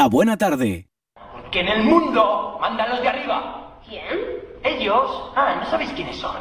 [0.00, 0.88] La buena tarde.
[1.52, 3.76] Que en el mundo mandan los de arriba.
[3.86, 4.18] ¿Quién?
[4.64, 5.30] Ellos.
[5.36, 6.38] Ah, ¿no sabéis quiénes son?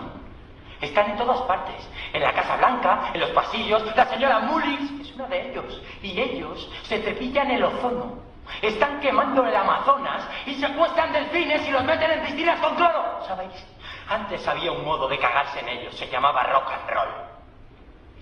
[0.79, 1.75] Están en todas partes.
[2.13, 3.83] En la Casa Blanca, en los pasillos.
[3.97, 5.81] La señora Mullins es una de ellos.
[6.01, 8.19] Y ellos se cepillan el ozono.
[8.61, 13.25] Están quemando el Amazonas y secuestran delfines y los meten en piscinas con cloro.
[13.27, 13.51] ¿Sabéis?
[14.07, 15.95] Antes había un modo de cagarse en ellos.
[15.95, 17.09] Se llamaba rock and roll.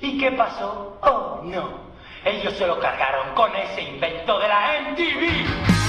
[0.02, 0.98] ¿Y qué pasó?
[1.04, 1.87] Oh, no.
[2.26, 5.87] Ellos se lo cargaron con ese invento de la MTV.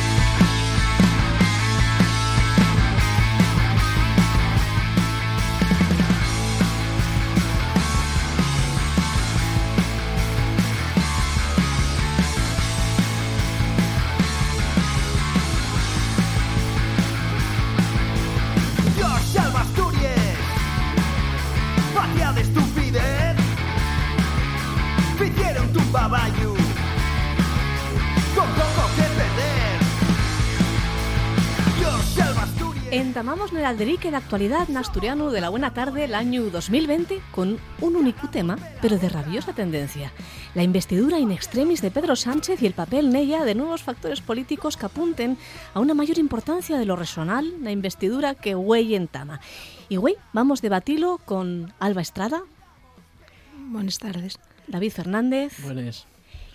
[33.29, 37.59] En el alderique de actualidad en asturiano de la buena tarde el año 2020 con
[37.83, 40.13] un único tema, pero de rabiosa tendencia.
[40.55, 44.23] La investidura in extremis de Pedro Sánchez y el papel en ella de nuevos factores
[44.23, 45.37] políticos que apunten
[45.75, 49.41] a una mayor importancia de lo regional, la investidura que güey entama.
[49.91, 52.41] Y güey, vamos a debatirlo con Alba Estrada,
[53.59, 54.39] Buenas tardes.
[54.69, 56.07] David Fernández Buenas.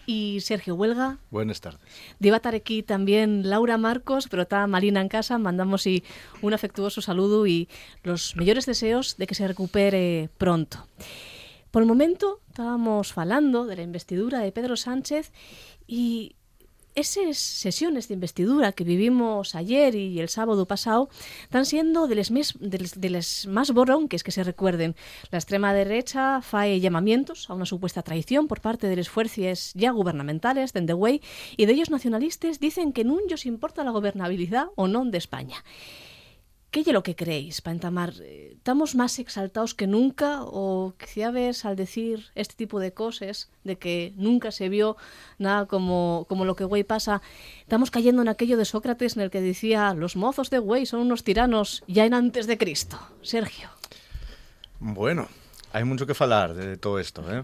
[0.05, 1.17] Y Sergio Huelga.
[1.31, 1.81] Buenas tardes.
[2.19, 5.37] Debe estar aquí también Laura Marcos, pero está Marina en casa.
[5.37, 6.03] Mandamos y
[6.41, 7.69] un afectuoso saludo y
[8.03, 10.85] los mejores deseos de que se recupere pronto.
[11.71, 15.31] Por el momento estábamos falando de la investidura de Pedro Sánchez
[15.87, 16.35] y
[16.95, 21.09] esas sesiones de investidura que vivimos ayer y el sábado pasado
[21.43, 24.95] están siendo de las más borronques que se recuerden.
[25.31, 29.91] La extrema derecha fae llamamientos a una supuesta traición por parte de las fuerzas ya
[29.91, 31.21] gubernamentales de Way
[31.57, 35.63] y de ellos nacionalistas dicen que nun os importa la gobernabilidad o non de España.
[36.73, 38.13] ¿Qué es lo que creéis, para entamar?
[38.19, 43.75] ¿Estamos más exaltados que nunca o quizá ves al decir este tipo de cosas, de
[43.75, 44.97] que nunca se vio
[45.37, 47.21] nada como, como lo que Güey pasa,
[47.59, 51.01] estamos cayendo en aquello de Sócrates en el que decía los mozos de Güey son
[51.01, 52.99] unos tiranos ya en antes de Cristo?
[53.21, 53.69] Sergio.
[54.79, 55.27] Bueno,
[55.73, 57.43] hay mucho que falar de todo esto, ¿eh?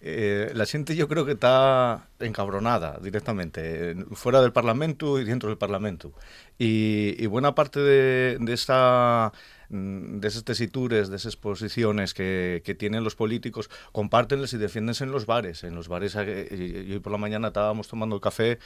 [0.00, 5.58] Eh, la gente yo creo que está encabronada directamente, fuera del Parlamento y dentro del
[5.58, 6.12] Parlamento.
[6.58, 9.32] Y, buena parte de, de mm,
[9.70, 15.12] de esas tesituras, de esas posiciones que, que tienen los políticos, compártenlas y defiéndense en
[15.12, 15.64] los bares.
[15.64, 18.58] En los bares, eh, y- hoy por la mañana estábamos tomando el café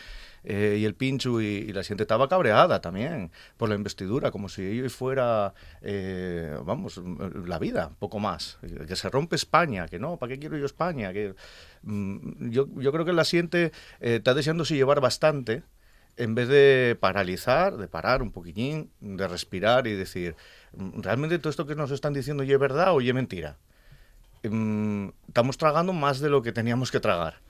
[0.45, 4.63] eh, y el pincho y, la gente estaba cabreada también por la investidura, como si
[4.63, 7.01] ello fuera, eh, vamos,
[7.47, 8.59] la vida, poco más.
[8.87, 11.13] Que se rompe España, que no, ¿para qué quiero yo España?
[11.13, 11.35] Que,
[11.83, 15.63] mm, yo, yo creo que la siente eh, está deseándose llevar bastante
[16.17, 21.51] en vez de paralizar, de parar un poquillín, de respirar y decir, mm, ¿realmente todo
[21.51, 23.57] esto que nos están diciendo ya es verdad o ya es mentira?
[24.45, 27.41] Mm, estamos tragando más de lo que teníamos que tragar.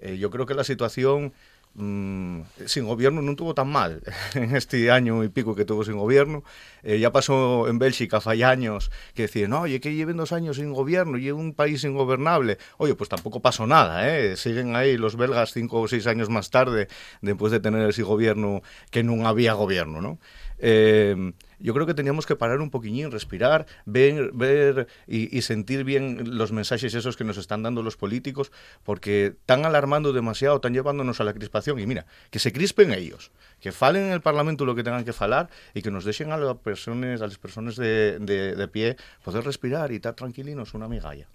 [0.00, 1.32] Eh, yo creo que la situación
[1.74, 4.02] mm, sin gobierno no tuvo tan mal
[4.34, 6.42] en este año y pico que tuvo sin gobierno.
[6.82, 10.72] Eh, ya pasó en Bélgica hace años que decían, oye, que lleven dos años sin
[10.72, 12.58] gobierno y un país ingobernable.
[12.78, 14.36] Oye, pues tampoco pasó nada, ¿eh?
[14.36, 16.88] Siguen ahí los belgas cinco o seis años más tarde,
[17.20, 20.18] después de tener ese gobierno que no había gobierno, ¿no?
[20.60, 26.38] Eh, yo creo que teníamos que parar un poquillín, respirar, ver, ver y, sentir bien
[26.38, 28.50] los mensajes esos que nos están dando los políticos,
[28.82, 31.78] porque están alarmando demasiado, están llevándonos a la crispación.
[31.78, 35.12] Y mira, que se crispen ellos, que falen en el Parlamento lo que tengan que
[35.12, 39.44] falar y que nos dejen a las personas, a las personas de, de, pie poder
[39.44, 41.28] respirar y estar tranquilinos una migalla.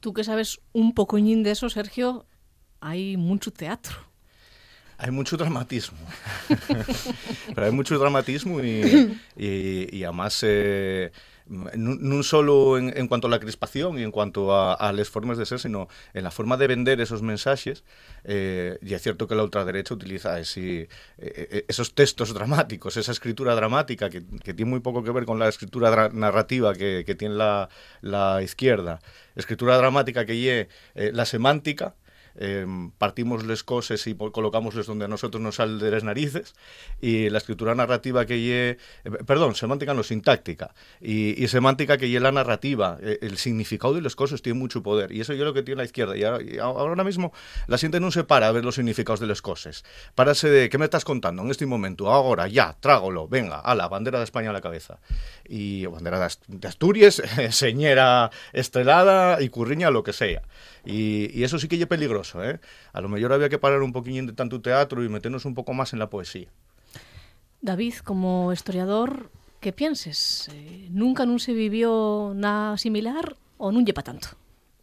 [0.00, 2.24] Tú que sabes un pocoñín de eso, Sergio,
[2.80, 4.09] hay mucho teatro.
[5.02, 5.98] Hay mucho dramatismo.
[7.54, 11.10] Pero hay mucho dramatismo y, y, además, eh,
[11.46, 15.58] no, solo en, cuanto a la crispación y en cuanto a, las formas de ser,
[15.58, 17.82] sino en la forma de vender esos mensajes.
[18.24, 23.54] Eh, y es cierto que la ultraderecha utiliza ese, eh, esos textos dramáticos, esa escritura
[23.54, 27.70] dramática que, tiene muy poco que ver con la escritura narrativa que, tiene la,
[28.02, 29.00] la, izquierda.
[29.34, 31.94] Escritura dramática que lleve la semántica
[32.40, 32.66] eh,
[32.98, 36.54] partimos les cosas y colocamosles donde a nosotros nos salen de las narices
[37.00, 42.18] y la escritura narrativa que lle, eh, perdón, semántica no, sintáctica y, semántica que lle
[42.18, 45.54] la narrativa eh, el significado de las cosas tiene mucho poder y eso es lo
[45.54, 47.32] que tiene la izquierda y ahora, mismo
[47.66, 49.84] la gente no se para a ver los significados de las cosas
[50.14, 52.10] párase de, ¿qué me estás contando en este momento?
[52.10, 54.98] ahora, ya, trágolo, venga, a la bandera de España a la cabeza.
[55.48, 60.42] Y bandera de Asturias, señera estrelada y curriña, lo que sea
[60.84, 62.60] Y, y eso sí que es peligroso, ¿eh?
[62.92, 65.74] A lo mejor había que parar un poquillo de tanto teatro y meternos un poco
[65.74, 66.48] más en la poesía.
[67.60, 69.30] David, como historiador,
[69.60, 70.48] ¿qué pienses?
[70.52, 74.32] Eh, nunca non se vivió nada similar o non lle pa tanto?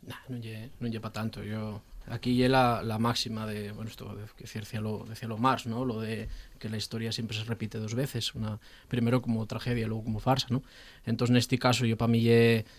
[0.06, 1.42] Nah, non lle, non lle pa tanto.
[1.42, 5.42] Yo, aquí lle la, la máxima de, bueno, esto de, que decía lo, decía lo
[5.42, 5.82] Marx, ¿no?
[5.84, 6.30] Lo de
[6.62, 10.48] que la historia siempre se repite dos veces, una primero como tragedia, luego como farsa,
[10.54, 10.62] ¿no?
[11.10, 12.70] Entonces, neste caso, yo para mí lle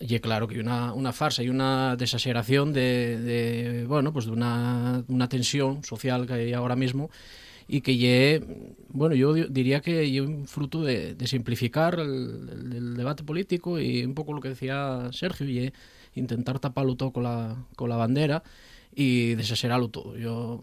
[0.00, 4.32] lle claro que hay una, una farsa y una desexeración de, de bueno, pues de
[4.32, 7.10] una, una tensión social que hay ahora mismo
[7.66, 8.42] y que lle,
[8.88, 14.04] bueno, yo diría que lle un fruto de, de simplificar el, el, debate político y
[14.04, 15.72] un poco lo que decía Sergio, lle
[16.14, 18.42] intentar taparlo todo con la, con la bandera
[18.94, 20.16] y desaserarlo todo.
[20.16, 20.60] Yo,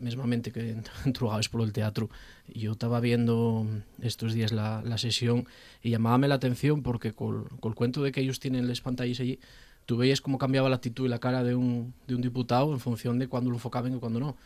[0.00, 2.10] mesmamente que entrugabes por el teatro,
[2.48, 3.66] yo estaba viendo
[4.00, 5.46] estos días la, la sesión
[5.82, 9.38] y llamábame la atención porque con el cuento de que ellos tienen las pantallas allí,
[9.86, 12.80] tú veías cómo cambiaba la actitud y la cara de un, de un diputado en
[12.80, 14.36] función de cuándo lo enfocaban y cuándo no.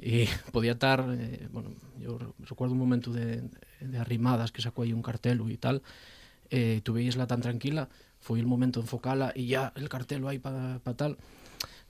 [0.00, 1.70] Y podía estar, eh, bueno,
[2.00, 3.42] yo recuerdo un momento de,
[3.80, 5.82] de arrimadas que sacó ahí un cartel y tal,
[6.50, 7.88] eh, tú veíasla tan tranquila,
[8.20, 11.18] fue el momento de enfocarla y ya el cartel ahí para pa tal.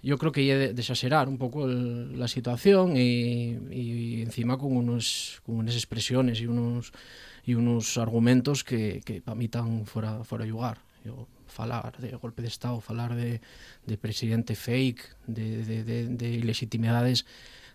[0.04, 4.76] Yo creo que hay de desaserar un poco el, la situación y, y, encima con,
[4.76, 6.92] unos, con unas expresiones y unos,
[7.46, 9.48] y unos argumentos que, que para mí
[9.86, 10.78] fuera, fuera de lugar.
[11.06, 13.40] Yo, falar de golpe de Estado, falar de,
[13.86, 17.24] de presidente fake, de, de, de, de ilegitimidades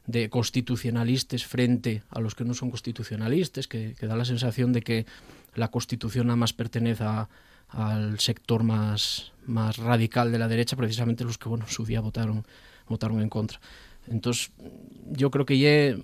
[0.06, 4.82] de constitucionalistas frente a los que no son constitucionalistas, que, que da la sensación de
[4.82, 5.06] que
[5.56, 7.28] la Constitución nada más pertenece a,
[7.70, 12.02] al sector más, más radical de la derecha, precisamente los que bueno, en su día
[12.02, 12.46] votaron,
[12.88, 13.60] votaron en contra.
[14.08, 14.52] Entonces,
[15.12, 16.02] yo creo que ye,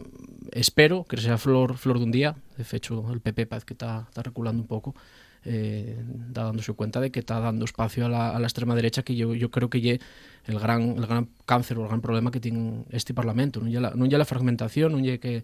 [0.52, 2.36] espero que sea flor, flor de un día.
[2.58, 4.96] De hecho, el PP parece que está, está reculando un poco,
[5.44, 9.16] eh, dándose cuenta de que está dando espacio a la, a la extrema derecha, que
[9.16, 10.00] yo, yo creo que ye
[10.46, 13.60] el gran, el gran cáncer o el gran problema que tiene este Parlamento.
[13.60, 15.42] Non ya la, la fragmentación, non ya que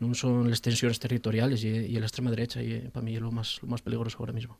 [0.00, 3.60] non son las tensiones territoriales y la extrema derecha y para mí es lo más,
[3.62, 4.58] lo peligroso ahora mismo.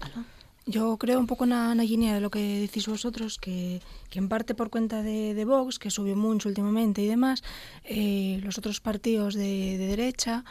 [0.00, 0.35] ¿Aló?
[0.68, 3.78] Yo creo un poco na, na línea de lo que decís vosotros, que,
[4.10, 7.44] que en parte por cuenta de, de Vox, que subió mucho últimamente y demás,
[7.84, 10.42] eh, los otros partidos de, de derecha,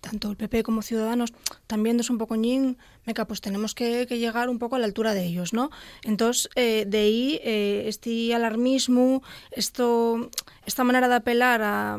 [0.00, 1.32] tanto el PP como Ciudadanos,
[1.66, 4.86] también es un poco ñin, meca, pues tenemos que, que llegar un poco a la
[4.86, 5.70] altura de ellos, ¿no?
[6.04, 10.30] Entonces, eh, de ahí, eh, este alarmismo, esto,
[10.66, 11.98] esta manera de apelar a,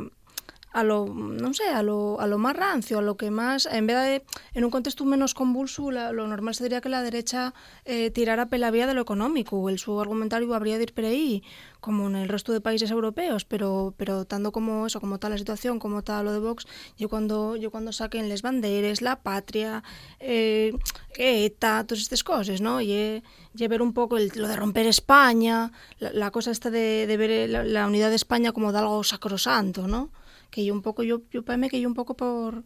[0.75, 3.88] a lo, non sei, a lo, a lo máis rancio, a lo que máis, en
[3.88, 4.16] vez de,
[4.51, 7.56] en un contexto menos convulso, la, lo normal sería que la derecha
[7.88, 11.48] eh, tirara pela vía de lo económico, el su argumentario habría de ir por ahí,
[11.80, 15.39] como en el resto de países europeos, pero, pero tanto como eso, como tal la
[15.39, 16.68] situación, como tal lo de Vox,
[17.00, 19.80] yo cuando, yo cuando saquen les banderes, la patria,
[20.19, 20.75] eh,
[21.16, 22.81] ETA, todas estas cosas, ¿no?
[22.81, 23.24] Y,
[23.56, 27.16] y ver un poco el, lo de romper España, la, la cosa esta de, de
[27.16, 30.12] ver la, la unidad de España como de algo sacrosanto, ¿no?
[30.55, 32.63] Que yo un poco, yo, yo parece que yo un poco por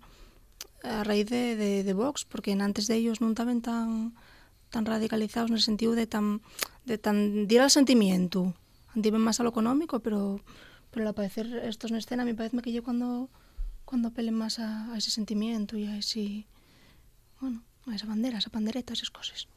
[0.83, 4.13] a raíz de, de, de Vox, porque antes de ellos non estaban tan
[4.69, 6.45] tan radicalizados el sentido de tan
[6.85, 8.53] de tan dir al sentimiento.
[8.93, 10.37] Andiven más a lo económico, pero
[10.93, 13.33] pero al aparecer estos en escena me parece que yo cuando
[13.89, 16.45] cuando apelen más a, a ese sentimiento y a ese
[17.41, 19.49] bueno, a esa bandera, a esa pandereta, esas cosas.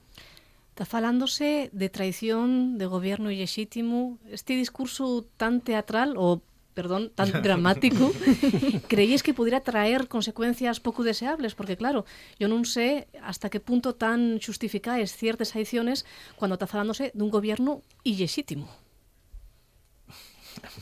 [0.72, 4.16] Está falándose de traición de gobierno ilegítimo.
[4.24, 6.40] Este discurso tan teatral o
[6.74, 8.12] perdón, tan dramático,
[8.92, 11.54] creíais que pudiera traer consecuencias poco deseables?
[11.54, 12.04] Porque claro,
[12.40, 16.04] yo non sé hasta que punto tan justificáis ciertas adiciones
[16.36, 18.68] cuando está falándose dun gobierno illexítimo.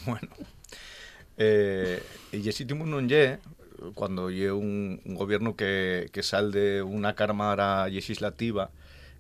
[0.05, 0.29] Bueno,
[1.39, 3.39] eh, illexítimo non lle
[3.95, 8.69] cuando lle un, un gobierno que, que sal de unha cámara legislativa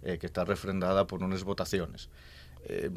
[0.02, 2.12] eh, que está refrendada por unas votaciones.
[2.64, 2.92] Eh,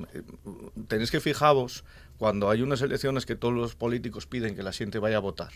[0.88, 5.00] tenéis que fijaros cuando hay unas elecciones que todos los políticos piden que la gente
[5.00, 5.52] vaya a votar.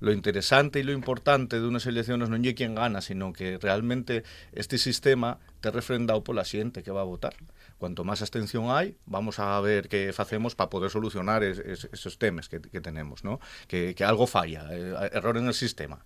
[0.00, 4.24] Lo interesante y lo importante de unas elecciones no es quién gana, sino que realmente
[4.52, 7.34] este sistema te refrendado por la gente que va a votar.
[7.78, 12.18] Cuanto más abstención hay, vamos a ver qué hacemos para poder solucionar es, es, esos
[12.18, 13.40] temas que, tenemos, ¿no?
[13.68, 16.04] Que, algo falla, eh, error en el sistema.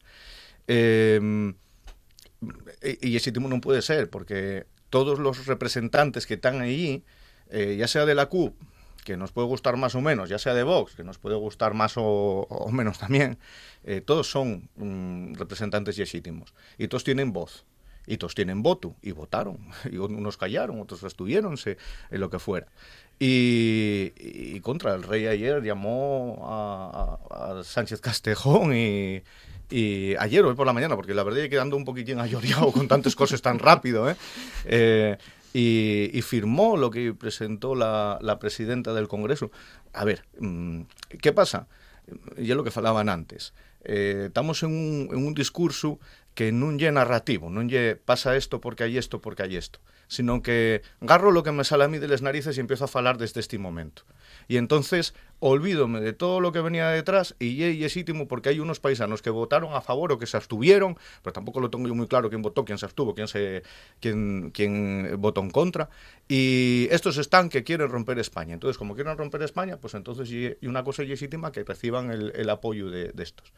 [0.67, 1.53] Eh,
[3.03, 7.05] y ese tipo no puede ser, porque todos los representantes que están ahí,
[7.51, 8.55] eh, ya sea de la CUP,
[9.05, 11.75] que nos puede gustar más o menos, ya sea de Vox, que nos puede gustar
[11.75, 12.03] más o,
[12.49, 13.39] o menos también,
[13.85, 17.65] eh, todos son mm, representantes legítimos y todos tienen voz
[18.07, 19.59] y todos tienen voto y votaron
[19.91, 21.79] y unos callaron, otros abstuviéronse
[22.11, 22.67] en lo que fuera.
[23.19, 29.23] Y, y, contra el rey ayer llamó a, a, a Sánchez Castejón y,
[29.71, 32.73] y ayer hoy por la mañana, porque la verdad es que ando un poquitín ayoreado
[32.73, 34.17] con tantas cosas tan rápido, ¿eh?
[34.65, 35.19] eh
[35.53, 39.51] y, y firmó lo que presentó la, presidenta del Congreso.
[39.93, 40.83] A ver, mm,
[41.21, 41.67] ¿qué pasa?
[42.37, 43.55] E é lo que falaban antes.
[43.85, 46.03] Eh, estamos en un, en un discurso
[46.35, 50.43] que non lle narrativo, non lle pasa isto porque hai isto, porque hai isto, sino
[50.43, 53.19] que garro lo que me sale a mí de les narices y empiezo a falar
[53.19, 54.03] desde este momento.
[54.49, 58.79] Y entonces olvídome de todo lo que venía detrás y es legítimo porque hay unos
[58.79, 62.07] paisanos que votaron a favor o que se abstuvieron, pero tampoco lo tengo yo muy
[62.07, 63.63] claro quién votó, quién se abstuvo, quién, se,
[64.01, 65.89] quién, quién votó en contra.
[66.29, 68.55] Y estos están que quieren romper España.
[68.55, 72.51] Entonces, como quieren romper España, pues entonces y una cosa legítima que reciban el, el
[72.51, 73.53] apoyo de, de estos.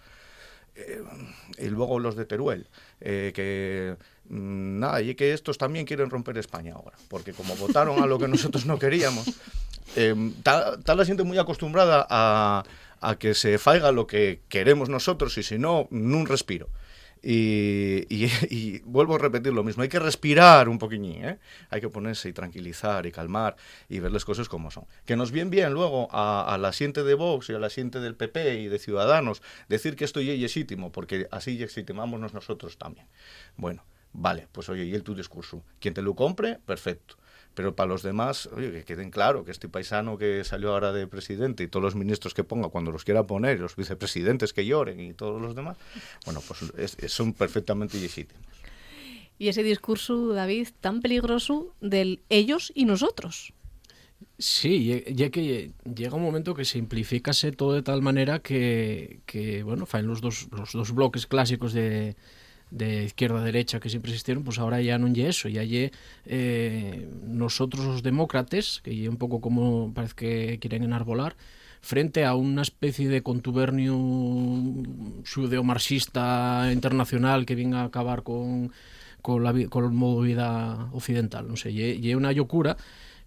[0.74, 1.02] Eh,
[1.58, 2.66] y luego los de Teruel,
[3.00, 3.96] eh, que
[4.30, 8.18] mm, nada, y que estos también quieren romper España ahora, porque como votaron a lo
[8.18, 9.26] que nosotros no queríamos,
[9.96, 12.64] eh, la gente muy acostumbrada a,
[13.00, 16.68] a que se faiga lo que queremos nosotros y si no, nun respiro.
[17.22, 21.38] Y, y, y, vuelvo a repetir lo mismo, hay que respirar un poquillín, ¿eh?
[21.70, 23.56] hay que ponerse y tranquilizar y calmar
[23.88, 24.86] y ver las cosas como son.
[25.04, 28.00] Que nos viene bien luego a, a la siente de Vox y a la siente
[28.00, 32.76] del PP y de Ciudadanos decir que esto ya es legítimo, porque así legitimamos nosotros
[32.76, 33.06] también.
[33.56, 35.62] Bueno, vale, pues oye, y el tu discurso.
[35.78, 37.16] Quien te lo compre, perfecto
[37.54, 41.06] pero para los demás, oye, que queden claro que este paisano que salió ahora de
[41.06, 44.64] presidente y todos los ministros que ponga cuando los quiera poner, y los vicepresidentes que
[44.66, 45.76] lloren y todos los demás,
[46.24, 48.44] bueno, pues es, es, son perfectamente legítimos.
[49.38, 53.52] Y ese discurso, David, tan peligroso del ellos y nosotros.
[54.38, 59.86] Sí, ya que llega un momento que simplificase todo de tal manera que, que bueno,
[59.86, 62.16] faen los dos, los dos bloques clásicos de,
[62.72, 65.92] de izquierda a derecha que siempre existieron, pues ahora ya non lle eso, ya lle
[66.24, 71.36] eh, nosotros os demócrates, que lle un pouco como parece que quieren enarbolar,
[71.84, 73.92] frente a unha especie de contubernio
[75.28, 78.72] xudeo-marxista internacional que vinga a acabar con,
[79.20, 81.52] con, la, con el modo de vida occidental.
[81.60, 82.80] Sei, lle, lle unha locura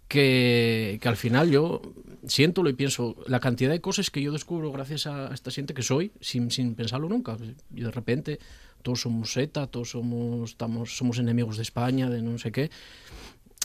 [0.10, 1.82] que, que al final yo
[2.25, 5.84] siento y pienso la cantidad de cosas que yo descubro gracias a esta gente que
[5.84, 7.38] soy sin, sin pensarlo nunca.
[7.74, 8.40] Y de repente
[8.86, 12.70] todos somos ETA, todos somos estamos somos enemigos de España, de non sei que.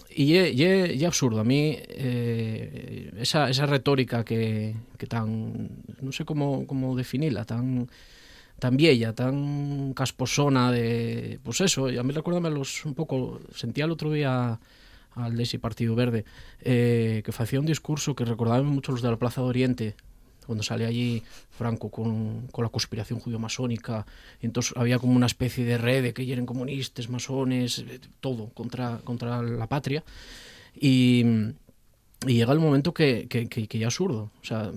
[0.08, 5.68] E é, é, é absurdo a mí eh, esa, esa retórica que, que tan
[6.00, 7.92] non sei como como definila, tan
[8.56, 13.92] tan vieja, tan casposona de pues eso, a mí recuérdame los un pouco sentía el
[13.92, 14.56] otro día
[15.20, 16.24] al desi Partido Verde
[16.64, 19.86] eh, que facía un discurso que recordaba mucho los de la Plaza de Oriente
[20.50, 24.04] cuando sale allí Franco con, con la conspiración judío-masónica,
[24.42, 28.98] entonces había como una especie de red de que eran comunistas, masones, eh, todo contra,
[29.04, 30.02] contra la patria.
[30.74, 31.24] Y,
[32.26, 34.32] y llega el momento que, que, que, que ya es absurdo.
[34.42, 34.72] O sea,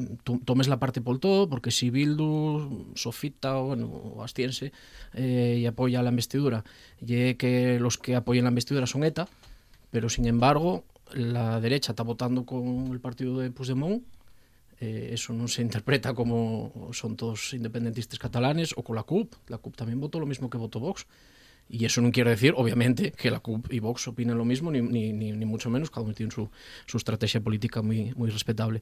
[0.46, 4.72] tomes la parte por todo, porque si Bildu, Sofita o, bueno, o Astiense
[5.16, 6.64] eh, y apoya la investidura,
[7.02, 9.28] y que los que apoyan la investidura son ETA,
[9.90, 10.84] pero sin embargo
[11.16, 14.04] la derecha está votando con el partido de Puigdemont
[14.80, 19.34] eh, eso non se interpreta como son todos independentistas catalanes o con la CUP.
[19.50, 21.06] La CUP tamén votó lo mismo que votó Vox.
[21.70, 24.82] Y eso non quiere decir, obviamente, que la CUP y Vox opinen lo mismo, ni,
[24.82, 26.50] ni, ni, mucho menos, cada uno tiene su,
[26.86, 28.82] su estrategia política muy, muy respetable.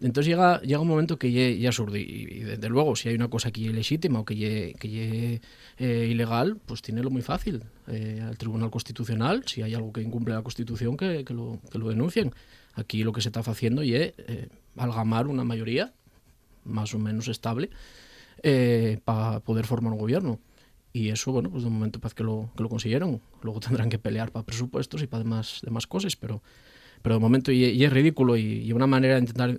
[0.00, 3.28] Entonces llega, llega un momento que ya, ya absurdo y, desde luego si hay una
[3.28, 5.40] cosa que es legítima o que es
[5.78, 7.64] eh, ilegal, pues tiene lo muy fácil.
[7.88, 12.32] Eh, al Tribunal Constitucional, si hay algo que incumple la Constitución, que, que, lo, denuncien.
[12.74, 13.92] Aquí lo que se está haciendo y
[14.76, 15.92] algamar una mayoría
[16.64, 17.70] más o menos estable
[18.42, 20.38] eh, para poder formar un gobierno.
[20.92, 23.20] Y eso, bueno, pues de momento parece que lo, que lo consiguieron.
[23.42, 26.42] Luego tendrán que pelear para presupuestos y para demás, demás cosas, pero,
[27.02, 29.56] pero de momento y, es ridículo y, y una manera de intentar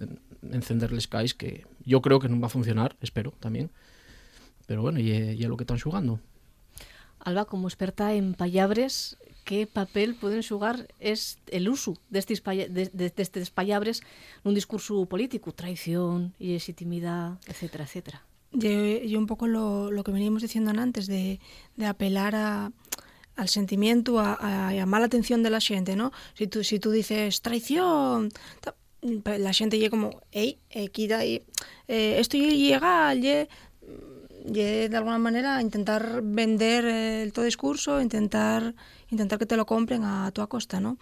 [0.52, 3.70] encenderles cais que yo creo que no va a funcionar, espero también.
[4.66, 6.20] Pero bueno, y, y es lo que están jugando.
[7.20, 9.18] Alba, como experta en payabres,
[9.50, 14.06] que papel poden xugar es el uso destes, de, de, destes payabres
[14.46, 17.82] nun discurso político, traición, ilegitimidad, etc.
[17.82, 18.22] etc.
[18.54, 21.42] Y, y un poco lo, lo que veníamos diciendo antes de,
[21.82, 22.70] de apelar a,
[23.34, 24.38] al sentimiento, a,
[24.70, 26.14] a, mala atención de la xente, ¿no?
[26.38, 28.30] Si tú, si tú dices traición,
[29.02, 31.42] la xente lle como, ei, aquí dai,
[31.90, 33.18] eh, esto lle legal,
[34.54, 38.76] lle de alguna manera intentar vender el todo discurso, intentar
[39.10, 40.98] intentar que te lo compren a tu costa, ¿no?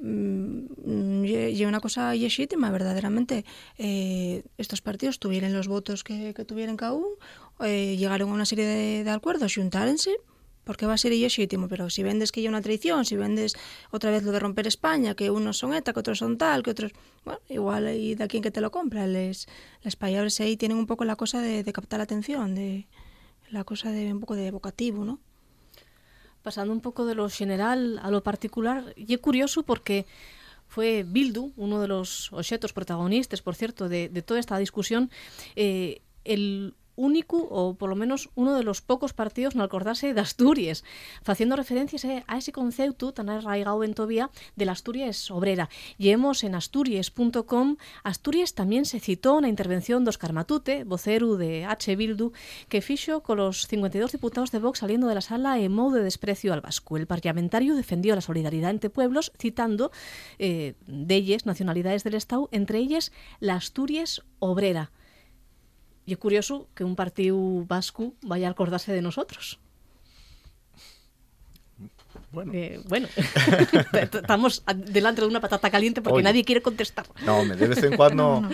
[0.00, 3.44] Mm, y una cosa legítima, verdaderamente.
[3.78, 7.08] Eh, estos partidos tuvieron los votos que, que tuvieron cada uno,
[7.60, 10.16] eh, llegaron a una serie de, de acuerdos, juntárense,
[10.68, 13.56] porque va a ser legítimo, pero si vendes que hay una traición, si vendes
[13.90, 16.72] otra vez lo de romper España, que unos son ETA, que otros son tal, que
[16.72, 16.92] otros...
[17.24, 19.06] Bueno, igual y de quien que te lo compra.
[19.06, 19.48] Les,
[19.82, 22.86] les payadores ahí tienen un poco la cosa de, de captar la atención, de
[23.48, 25.20] la cosa de un poco de evocativo, ¿no?
[26.42, 30.04] pasando un pouco de lo general a lo particular, y é curioso porque
[30.68, 35.08] fue Bildu, uno de los objetos protagonistas, por cierto, de, de toda esta discusión,
[35.56, 40.82] eh, el único ou polo menos uno de los pocos partidos no acordarse de Asturias,
[41.22, 45.70] facendo referencias a ese concepto tan arraigado en todavía de la Asturias obrera.
[45.96, 51.94] Lleemos en asturias.com, Asturias tamén se citó na intervención dos Carmatute, vocero de H.
[51.94, 52.34] Bildu,
[52.66, 56.02] que fixo con los 52 diputados de Vox saliendo de la sala en modo de
[56.02, 56.98] desprecio al vasco.
[56.98, 59.94] El parlamentario defendió la solidaridad entre pueblos citando
[60.38, 64.90] eh, delles nacionalidades del Estado, entre ellas la Asturias obrera.
[66.08, 67.36] Y es curioso que un partido
[67.66, 69.58] vasco vaya a acordarse de nosotros.
[72.32, 72.52] Bueno.
[72.54, 73.08] Eh, bueno,
[73.92, 76.24] estamos delante de una patata caliente porque Oye.
[76.24, 77.04] nadie quiere contestar.
[77.26, 78.48] No, de vez en cuando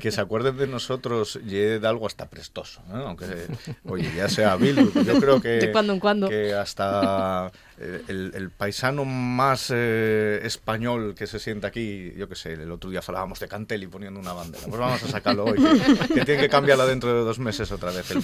[0.00, 3.06] que se acuerden de nosotros y de algo hasta prestoso, ¿no?
[3.06, 3.46] Aunque,
[3.84, 6.28] oye, ya sea Bildu, yo creo que, De cuando en cuando.
[6.28, 12.54] que hasta el, el paisano más eh, español que se sienta aquí, yo qué sé,
[12.54, 16.14] el otro día hablábamos de Cantelli poniendo una bandera, pues vamos a sacarlo hoy, que,
[16.14, 18.22] que tiene que cambiarla dentro de dos meses otra vez el.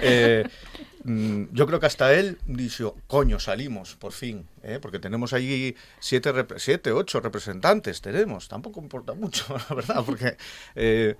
[0.00, 0.44] Eh,
[1.04, 4.78] mm, yo creo que hasta él dijo, coño, salimos, por fin, ¿eh?
[4.80, 10.36] porque tenemos allí siete, siete, ocho representantes, tenemos, tampoco importa mucho, la verdad, porque
[10.74, 11.16] eh,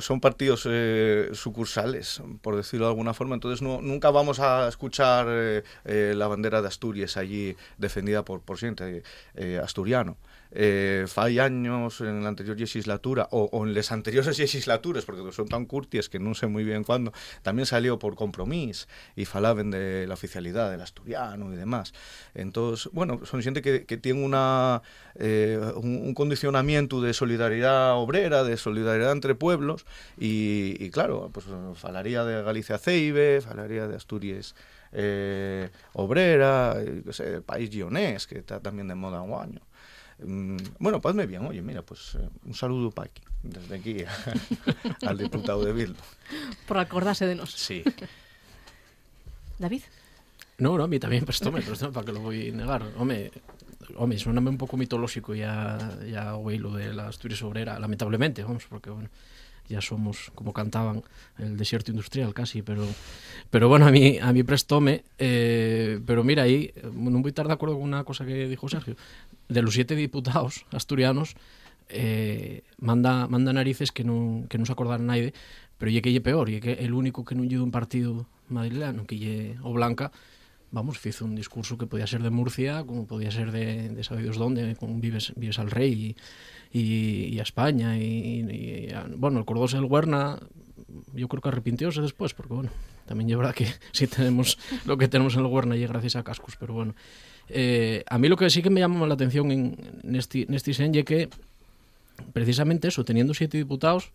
[0.00, 5.26] son partidos eh, sucursales, por decirlo de alguna forma, entonces no, nunca vamos a escuchar
[5.28, 10.16] eh, eh, la bandera de Asturias allí defendida por, por eh, asturiano.
[10.52, 15.46] Eh, fai años en la anterior legislatura o, o en las anteriores legislaturas porque son
[15.46, 20.06] tan curtis que no sé muy bien cuándo también salió por compromiso y falaban de
[20.08, 21.92] la oficialidad del asturiano y demás
[22.34, 24.82] entonces bueno son gente que, que tiene una
[25.14, 29.86] eh, un, un condicionamiento de solidaridad obrera de solidaridad entre pueblos
[30.18, 34.56] y, y claro pues falaría de Galicia Ceibe falaría de Asturias
[34.92, 39.60] eh, obrera, eh, que sé, el país guionés, que está también de moda un año.
[40.24, 43.96] Mm, Bueno, pues me bien, oye, mira, pues eh, un saludo para aquí, desde aquí
[45.06, 45.98] al diputado de Bildu.
[46.66, 47.52] Por acordarse de nos.
[47.52, 47.82] Sí.
[49.58, 49.82] David.
[50.58, 52.82] No, no, a mí también prestóme, prestóme, para que lo voy a negar.
[52.98, 53.30] Home,
[53.96, 58.64] home, soname un pouco mitolóxico ya, ya o hilo de la Asturias obrera, lamentablemente, vamos,
[58.68, 59.08] porque, bueno,
[59.70, 61.02] ya somos, como cantaban,
[61.38, 62.84] el desierto industrial casi, pero,
[63.50, 67.46] pero bueno, a mí, a mí prestóme, eh, pero mira, eh, non voy a estar
[67.46, 68.98] de acuerdo con una cosa que dijo Sergio,
[69.46, 71.38] de los siete diputados asturianos,
[71.88, 75.30] eh, manda, manda narices que non, que non se acordara naide,
[75.78, 79.06] pero lle que lle peor, lle que el único que non lle dun partido madrileno,
[79.06, 80.10] que lle o Blanca,
[80.74, 84.38] vamos, fizo un discurso que podía ser de Murcia, como podía ser de, de sabidos
[84.38, 86.16] dónde, con vives, vives al rey y,
[86.72, 90.38] y, y a España, y, y a- bueno, el Cordós el Huerna,
[91.14, 92.70] yo creo que arrepintióse después, porque bueno,
[93.06, 96.56] también verdad que si tenemos lo que tenemos en el Huerna y gracias a Cascos,
[96.58, 96.94] pero bueno.
[97.48, 100.54] Eh, a mí lo que sí que me llama la atención en, en este, en
[100.54, 101.28] este es que
[102.32, 104.12] precisamente eso, teniendo siete diputados,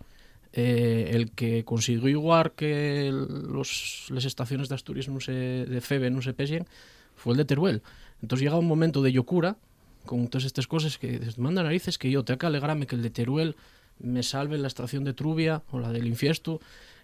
[0.54, 6.10] eh, el que consiguió igual que los, las estaciones de Asturias no se, de FEBE
[6.12, 6.66] no se pesen
[7.18, 7.82] fue el de Teruel.
[8.22, 9.58] Entonces llega un momento de locura
[10.06, 13.02] con todas estas cosas que dices, manda narices que yo tengo que alegrarme que el
[13.02, 13.56] de Teruel
[14.00, 16.60] me salve la estación de Trubia o la del Infiesto,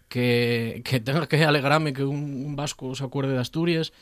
[0.10, 3.94] que, que tenga que alegrarme que un, vasco se acuerde de Asturias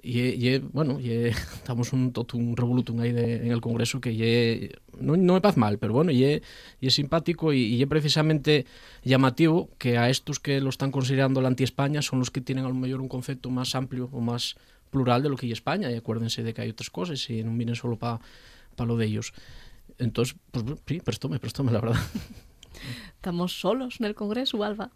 [0.00, 1.10] y, y bueno, y
[1.56, 5.78] estamos un totum revolutum ahí en el Congreso que ye, no, no me parece mal,
[5.78, 6.40] pero bueno, y
[6.80, 8.66] es simpático y, y es precisamente
[9.02, 12.68] llamativo que a estos que lo están considerando la anti-España son los que tienen a
[12.68, 14.56] lo mejor un concepto más amplio o más
[14.90, 17.50] plural de lo que es España y acuérdense de que hay otras cosas y no
[17.50, 18.20] miren solo para
[18.76, 19.32] pa lo de ellos.
[19.98, 22.00] Entonces, pues sí, prestóme, prestóme, la verdad.
[23.16, 24.90] Estamos solos en el Congreso, Alba.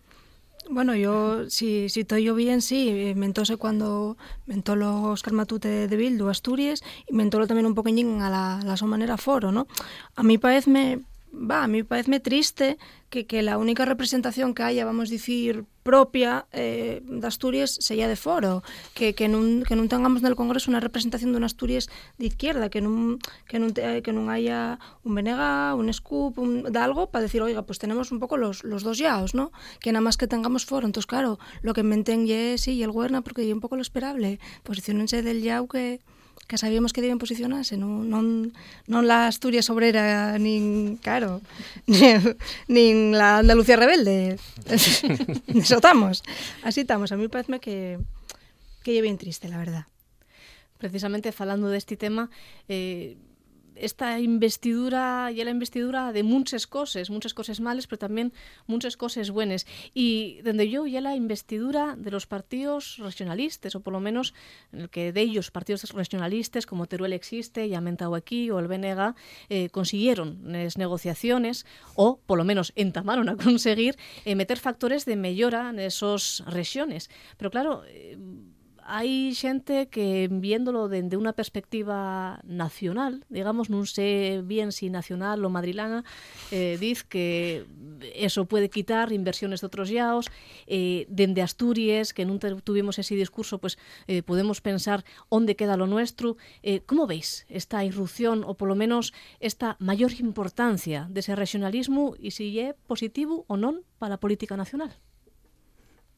[0.71, 2.89] Bueno, yo, si, si estoy yo bien, sí.
[2.89, 8.31] eh, Mentóse cuando mentó los Carmatute de Bildu, Asturias, y mentólo también un poquillín a
[8.31, 9.67] la, la su manera foro, ¿no?
[10.15, 11.01] A mí parece
[11.33, 12.79] va, a mí parece triste
[13.11, 18.09] que, que la única representación que haya, vamos a decir, propia eh, de Asturias sea
[18.09, 18.63] de foro,
[18.95, 22.71] que, que, non, que non tengamos en el Congreso una representación un Asturias de izquierda,
[22.71, 23.19] que non,
[23.49, 28.13] que que haya un Benega, un Scoop, un, de algo para decir, oiga, pues tenemos
[28.13, 29.53] un poco los, los dos yaos, ¿no?
[29.81, 30.87] Que nada más que tengamos foro.
[30.87, 33.83] Entonces, claro, lo que inventen ye, sí, y el Guerna, porque ye un poco lo
[33.83, 34.39] esperable.
[34.63, 36.01] Posicionense del yao que,
[36.47, 38.53] que sabíamos que deben posicionarse, non, non,
[38.89, 41.41] non la Asturias obrera, nin, claro,
[42.69, 44.37] nin, la Andalucía rebelde.
[44.69, 46.23] Eso estamos.
[46.63, 47.13] Así estamos.
[47.13, 47.99] A mí parece que,
[48.85, 49.87] que lle bien triste, la verdad.
[50.83, 52.29] precisamente falando deste tema,
[52.67, 53.15] eh,
[53.83, 58.33] esta investidura y la investidura de muchas cosas, muchas cosas malas, pero también
[58.67, 59.67] muchas cosas buenas.
[59.93, 64.35] Y donde yo ya la investidura de los partidos regionalistas, o por lo menos
[64.73, 68.69] en el que de ellos partidos regionalistas como Teruel existe, ya mentado aquí, o el
[68.69, 69.15] BNG,
[69.49, 71.67] eh, consiguieron negociaciones,
[71.97, 77.11] o por lo menos entamaron a conseguir eh, meter factores de mejora en esas regiones.
[77.37, 78.17] Pero claro, eh,
[78.85, 85.51] hai xente que viéndolo dende unha perspectiva nacional, digamos, non sé bien si nacional ou
[85.51, 86.03] madrilana,
[86.51, 87.65] eh, diz que
[88.19, 90.27] eso puede quitar inversiones de outros yaos,
[90.67, 93.79] eh, dende Asturias, que non tuvimos ese discurso, pues
[94.11, 96.35] eh, podemos pensar onde queda lo nuestro.
[96.67, 102.51] Eh, como veis esta irrupción, ou polo menos esta maior importancia dese regionalismo e se
[102.59, 104.91] é positivo ou non para a política nacional?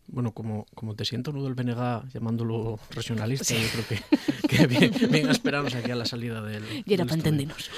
[0.07, 3.57] Bueno, como, como te siento nudo BNG llamándolo regionalista, sí.
[3.57, 6.64] yo creo que, que bien, bien esperarnos aquí a la salida del...
[6.85, 7.71] Y era para entendernos.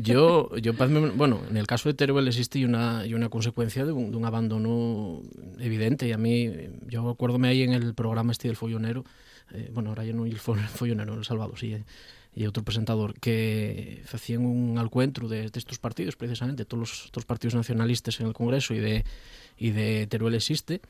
[0.00, 0.72] Yo, yo,
[1.14, 4.24] bueno, en el caso de Teruel existe una, y una consecuencia de un, de un
[4.24, 5.22] abandono
[5.58, 6.50] evidente y a mí,
[6.86, 9.04] yo acuérdome ahí en el programa este del Follonero,
[9.52, 11.84] eh, bueno, ahora ya no el Follonero, el Salvado, sí, eh,
[12.34, 17.16] y otro presentador que hacían un alcuentro de, de estos partidos, precisamente, todos los, todos
[17.16, 19.04] los partidos nacionalistas en el Congreso y de,
[19.56, 20.80] y de Teruel existe, E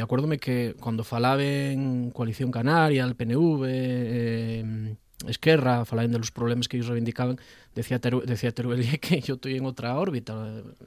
[0.00, 6.76] acuérdome que cando falaben Coalición Canaria, el PNV, eh, Esquerra, falaban de los problemas que
[6.76, 7.38] ellos reivindicaban,
[7.74, 10.36] decía, Teru, decía Teruel que yo estoy en outra órbita,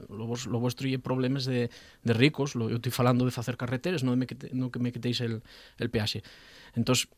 [0.08, 1.66] lo, vos, lo vuestro é problemas de,
[2.06, 4.94] de ricos, lo, eu estoy falando de facer carreteras, non, de me, no que me
[4.94, 5.42] quitéis el,
[5.82, 6.22] el peaxe.
[6.78, 7.10] Entonces,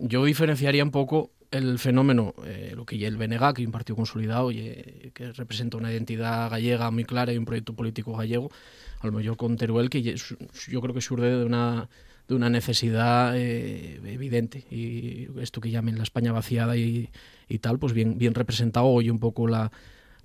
[0.00, 3.72] yo diferenciaría un pouco el fenómeno, eh, lo que é el BNG, que é un
[3.72, 8.52] partido consolidado e que representa unha identidade gallega moi clara e un proyecto político gallego,
[9.02, 11.88] a lo mejor con Teruel, que yo creo que surde de una,
[12.28, 14.64] de una necesidad eh, evidente.
[14.70, 17.10] Y esto que llamen la España vaciada y,
[17.48, 19.72] y tal, pues bien, bien representado hoy un poco la,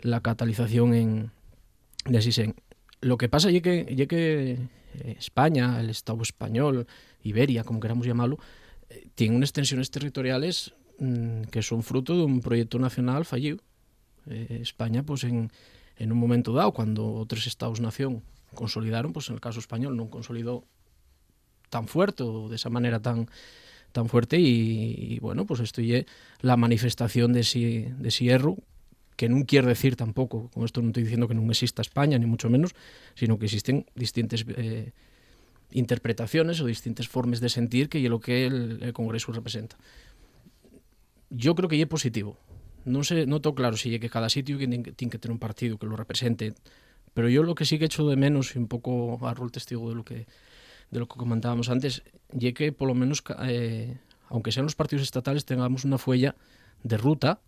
[0.01, 1.31] la catalización en,
[2.05, 2.53] de Asisen.
[3.01, 6.85] Lo que pasa es que, que eh, España, el Estado español,
[7.23, 8.37] Iberia, como queramos llamarlo,
[8.89, 13.57] eh, tiene unas tensiones territoriales mmm, que son fruto de un proyecto nacional fallido.
[14.29, 15.49] España, pues en,
[15.97, 20.63] en un momento dado, cuando otros estados-nación consolidaron, pues en el caso español non consolidó
[21.67, 23.27] tan fuerte o de esa manera tan
[23.91, 26.05] tan fuerte y, bueno, pues esto es
[26.41, 28.57] la manifestación de ese, de ese erro
[29.17, 32.29] que non quiere decir tampoco, con esto non estoy diciendo que non exista España, ni
[32.29, 32.77] mucho menos,
[33.17, 34.93] sino que existen distintas eh,
[35.73, 39.73] interpretaciones o distintas formas de sentir que é lo que el, Congreso representa.
[41.33, 42.37] Yo creo que é positivo.
[42.85, 45.81] Non sé, no tengo claro si é que cada sitio tiene que tener un partido
[45.81, 46.53] que lo represente
[47.17, 49.89] Pero yo lo que sí que echo de menos, y un poco a rol testigo
[49.89, 50.27] de lo que,
[50.91, 53.97] de lo que comentábamos antes, y que por lo menos, eh,
[54.29, 56.35] aunque sean los partidos estatales, tengamos una fuella
[56.83, 57.39] de ruta,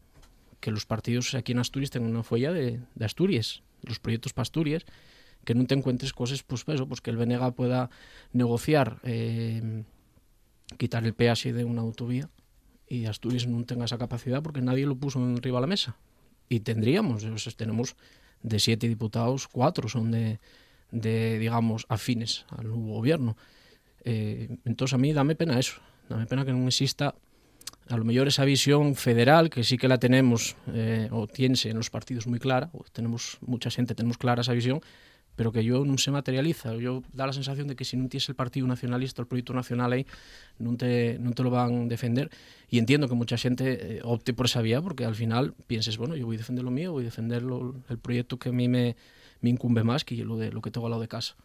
[0.60, 4.86] que los partidos aquí en Asturias tengan una fuella de, Asturias, los proyectos para Asturias,
[5.46, 7.92] que no te encuentres cosas, pues eso, pues que el BNG pueda
[8.34, 9.84] negociar, eh,
[10.80, 12.28] quitar el peaje de una autovía
[12.88, 15.96] y Asturias no tenga esa capacidad porque nadie lo puso arriba de la mesa.
[16.52, 17.24] Y tendríamos,
[17.56, 17.96] tenemos
[18.44, 20.40] de siete diputados, cuatro son de,
[20.92, 23.38] de digamos, afines al nuevo gobierno.
[24.04, 27.16] Eh, entonces a mí dame pena eso, dame pena que no exista
[27.90, 31.78] a lo mejor esa visión federal, que sí que la tenemos, eh, o tiene en
[31.78, 34.82] los partidos muy clara, o tenemos mucha gente, tenemos clara esa visión,
[35.40, 36.76] pero que yo non se materializa.
[36.76, 39.96] Yo da la sensación de que si non tienes el Partido Nacionalista, el proyecto nacional
[39.96, 40.04] aí,
[40.60, 42.28] non te, non te lo van a defender.
[42.68, 46.20] Y entiendo que mucha xente eh, opte por esa vía, porque al final pienses, bueno,
[46.20, 48.68] yo voy a defender lo mío, voy a defender lo, el proyecto que a mí
[48.68, 49.00] me,
[49.40, 51.40] me incumbe más que lo, de, lo que tengo al lado de casa.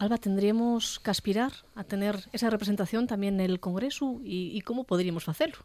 [0.00, 4.84] Alba, tendríamos que aspirar a tener esa representación también en el Congreso y, y cómo
[4.84, 5.60] podríamos hacerlo.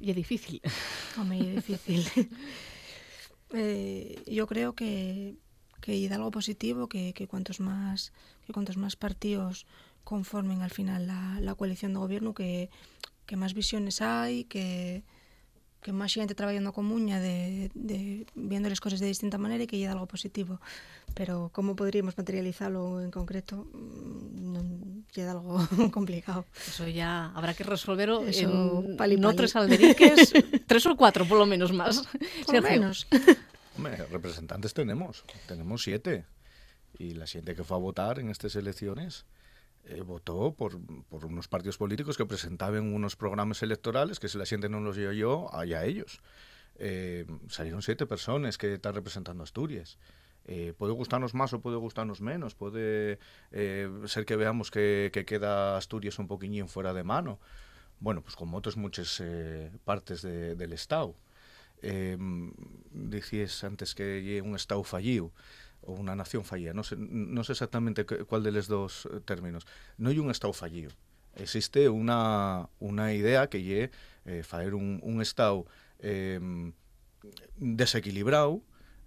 [0.00, 0.62] Y es difícil.
[1.20, 2.30] Hombre, es difícil.
[3.52, 5.36] eh, yo creo que,
[5.80, 8.12] que da algo positivo que, que cuantos más
[8.46, 9.66] que cuantos más partidos
[10.04, 12.70] conformen al final la, la coalición de gobierno que,
[13.26, 15.04] que más visiones hay que,
[15.78, 19.70] que máis xente traballando con muña de, de viendo as cosas de distinta maneira e
[19.70, 20.58] que lle dá algo positivo.
[21.14, 24.66] Pero como poderíamos materializalo en concreto mm, non
[25.14, 25.62] lle dá algo
[25.96, 26.42] complicado.
[26.54, 29.38] Eso ya habrá que resolverlo eso, en pali, no pali.
[29.44, 30.34] tres alderiques
[30.66, 32.02] tres ou cuatro polo menos más
[32.46, 33.06] por menos.
[33.78, 36.26] Hombre, representantes tenemos tenemos siete.
[36.98, 39.22] Y la gente que fue a votar en estas elecciones
[39.84, 44.46] eh, votó por, por, unos partidos políticos que presentaban unos programas electorales que si la
[44.46, 46.20] gente no los dio yo, allá ellos.
[46.78, 49.98] Eh, salieron siete personas que están representando Asturias.
[50.44, 53.18] Eh, puede gustarnos más o puede gustarnos menos, puede
[53.50, 57.38] eh, ser que veamos que, que, queda Asturias un poquillín fuera de mano,
[58.00, 59.22] bueno, pues como otras muchas
[59.84, 61.14] partes de, del Estado.
[62.92, 65.32] Decías antes que un Estado fallido
[65.88, 69.64] ou unha nación fallida, non sé, non sé exactamente cuál de los dos eh, términos.
[69.96, 70.92] Non hai un Estado fallido.
[71.32, 73.88] Existe unha, unha idea que lle
[74.28, 75.64] eh, faer un, un Estado
[76.04, 76.36] eh,
[77.56, 78.60] desequilibrado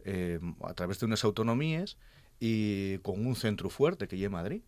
[0.04, 2.02] eh, a través de unas autonomías
[2.41, 4.65] y con un centro fuerte que lle Madrid.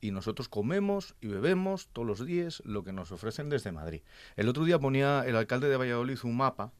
[0.00, 4.00] Y nosotros comemos y bebemos todos los días lo que nos ofrecen desde Madrid.
[4.36, 6.72] El otro día ponía el alcalde de Valladolid un mapa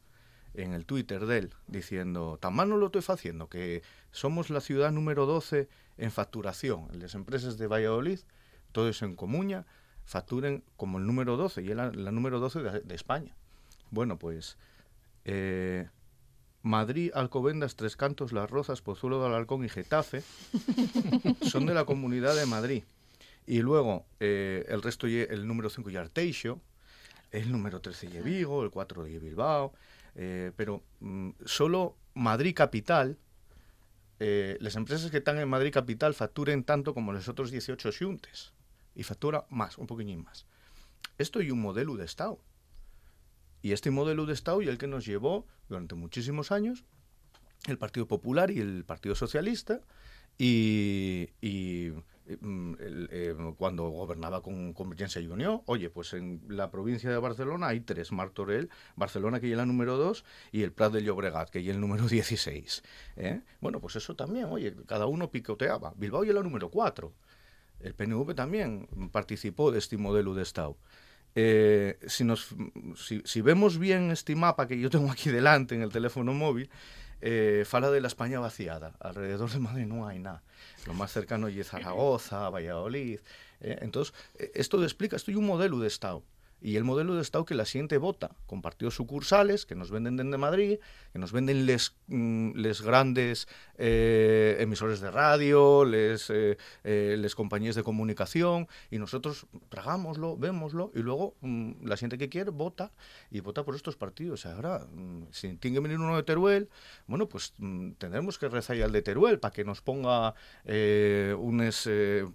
[0.53, 4.61] en el Twitter de él diciendo, tan mal no lo estoy haciendo, que somos la
[4.61, 6.87] ciudad número 12 en facturación.
[6.93, 8.19] Las empresas de Valladolid,
[8.71, 9.65] todos en Comuña,
[10.05, 13.35] facturen como el número 12 y es la, la número 12 de, de España.
[13.91, 14.57] Bueno, pues
[15.25, 15.87] eh,
[16.63, 20.23] Madrid, Alcobendas, Tres Cantos, Las Rozas, Pozuelo de Alarcón y Getafe
[21.41, 22.83] son de la Comunidad de Madrid.
[23.47, 26.61] Y luego eh, el resto, el número 5 y Arteixo,
[27.31, 29.73] el número 13 y Vigo, el 4 y Bilbao,
[30.15, 33.17] eh, pero mm, solo Madrid Capital,
[34.19, 38.53] eh, las empresas que están en Madrid Capital facturen tanto como los otros 18 xuntes.
[38.93, 40.45] Y factura más, un poquillín más.
[41.17, 42.39] Esto y un modelo de Estado.
[43.61, 46.83] Y este modelo de Estado y el que nos llevó durante muchísimos años
[47.67, 49.81] el Partido Popular y el Partido Socialista
[50.37, 51.91] y,
[53.57, 55.29] cuando gobernaba con Convergencia y
[55.65, 59.97] oye, pues en la provincia de Barcelona hay tres, Martorell, Barcelona que es la número
[59.97, 62.83] 2 y el Prat de Llobregat que es el número 16.
[63.17, 63.41] ¿eh?
[63.59, 65.93] Bueno, pues eso también, oye, cada uno picoteaba.
[65.95, 67.11] Bilbao y la número 4.
[67.79, 70.77] El PNV también participó de este modelo de Estado.
[71.33, 72.53] Eh, si, nos,
[72.95, 76.69] si, si vemos bien este mapa que yo tengo aquí delante en el teléfono móvil,
[77.21, 78.93] eh, fala de la España vaciada.
[78.99, 80.43] Alrededor de Madrid no hay nada.
[80.87, 83.19] Lo más cercano es Zaragoza, Valladolid.
[83.61, 86.23] eh, entonces, eh, esto explica, esto es un modelo de Estado.
[86.61, 90.17] Y el modelo de Estado que la siguiente vota con partidos sucursales que nos venden
[90.17, 90.77] desde Madrid,
[91.11, 93.47] que nos venden les, mm, les grandes
[93.77, 100.91] eh, emisores de radio, les, eh, eh, les compañías de comunicación, y nosotros tragámoslo, vémoslo,
[100.93, 102.91] y luego mm, la gente que quiere vota
[103.31, 104.45] y vota por estos partidos.
[104.45, 106.69] Ahora, mm, si tiene que venir uno de Teruel,
[107.07, 107.53] bueno, pues
[107.97, 111.35] tendremos que rezar al de Teruel para que nos ponga eh,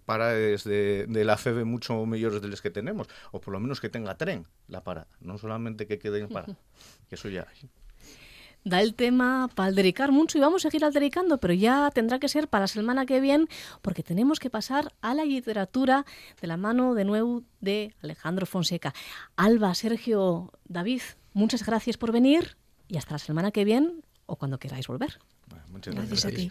[0.05, 3.81] parades de, de la FEBE mucho mejores de los que tenemos, o por lo menos
[3.81, 6.57] que tenga tren la parada, no solamente que quede en parada,
[7.09, 7.71] que eso ya hay.
[8.65, 12.29] Da el tema para aldericar mucho y vamos a seguir aldericando, pero ya tendrá que
[12.29, 13.47] ser para la semana que viene
[13.81, 16.05] porque tenemos que pasar a la literatura
[16.41, 18.93] de la mano de nuevo de Alejandro Fonseca.
[19.37, 21.03] Alba, Sergio, David,
[21.33, 22.57] muchas gracias por venir
[22.89, 25.21] y hasta la semana que viene o cuando queráis volver.
[25.47, 26.51] Bueno, muchas Gracias a ti.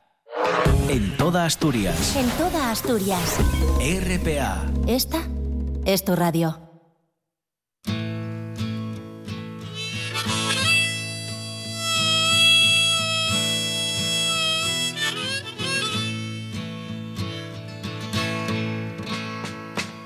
[0.89, 2.15] En toda Asturias.
[2.15, 3.37] En toda Asturias.
[3.79, 4.65] RPA.
[4.87, 5.23] Esta
[5.85, 6.57] es tu radio.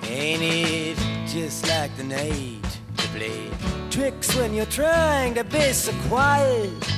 [0.04, 2.64] Ain't it just like the night
[2.98, 3.50] to play
[3.90, 6.95] tricks when you're trying to be so quiet?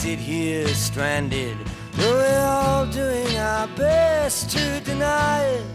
[0.00, 1.58] Sit here stranded,
[1.92, 5.66] though we're all doing our best to deny it.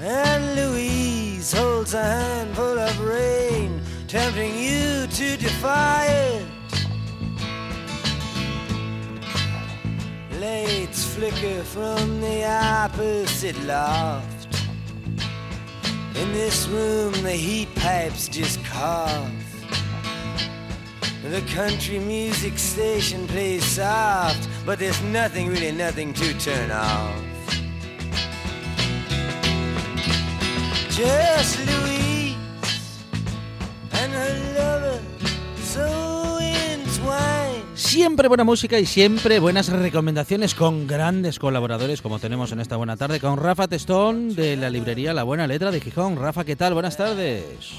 [0.00, 6.46] And Louise holds a handful of rain, tempting you to defy it.
[10.40, 14.48] Lights flicker from the opposite loft.
[16.14, 19.47] In this room, the heat pipes just cough.
[21.30, 27.12] The country music station plays soft, but there's nothing, really nothing to turn off.
[30.88, 32.34] Just Louise
[33.92, 35.00] and her lover,
[35.62, 37.62] so entwined.
[37.74, 42.96] Siempre buena música y siempre buenas recomendaciones con grandes colaboradores como tenemos en esta buena
[42.96, 46.16] tarde con Rafa Testón de la librería La Buena Letra de Gijón.
[46.16, 46.72] Rafa, ¿qué tal?
[46.72, 47.74] Buenas tardes.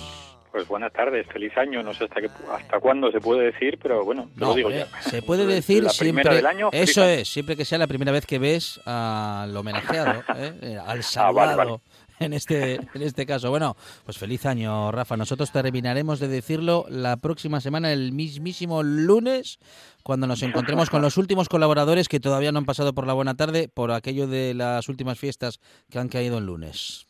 [0.52, 1.84] Pues buenas tardes, feliz año.
[1.84, 4.88] No sé hasta qué, hasta cuándo se puede decir, pero bueno, No, lo digo ya.
[5.02, 6.34] Se puede decir siempre.
[6.36, 10.54] del año, eso es, siempre que sea la primera vez que ves al homenajeado, ¿eh?
[10.62, 11.58] Eh, al Ah, vale, salvado.
[11.58, 11.80] vale.
[12.20, 13.50] En este, en este caso.
[13.50, 15.16] Bueno, pues feliz año, Rafa.
[15.16, 19.58] Nosotros terminaremos de decirlo la próxima semana, el mismísimo lunes,
[20.04, 23.36] cuando nos encontremos con los últimos colaboradores que todavía no han pasado por la buena
[23.36, 27.08] tarde por aquello de las últimas fiestas que han caído en lunes.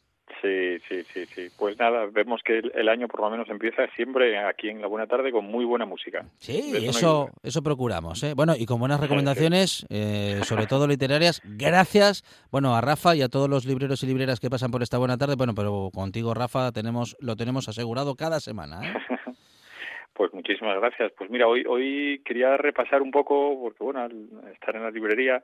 [0.89, 1.49] Sí, sí, sí.
[1.56, 4.88] Pues nada, vemos que el, el año por lo menos empieza siempre aquí en la
[4.88, 6.25] buena tarde con muy buena música.
[6.39, 8.23] Sí, eso, eso procuramos.
[8.23, 8.34] ¿eh?
[8.36, 11.43] Bueno, y con buenas recomendaciones, eh, sobre todo literarias.
[11.45, 14.97] Gracias, bueno, a Rafa y a todos los libreros y libreras que pasan por esta
[14.97, 15.36] buena tarde.
[15.36, 18.82] Bueno, pero contigo, Rafa, tenemos, lo tenemos asegurado cada semana.
[18.84, 18.93] ¿eh?
[20.12, 21.13] Pues muchísimas gracias.
[21.17, 25.41] Pues mira, hoy hoy quería repasar un poco, porque bueno, al estar en la librería,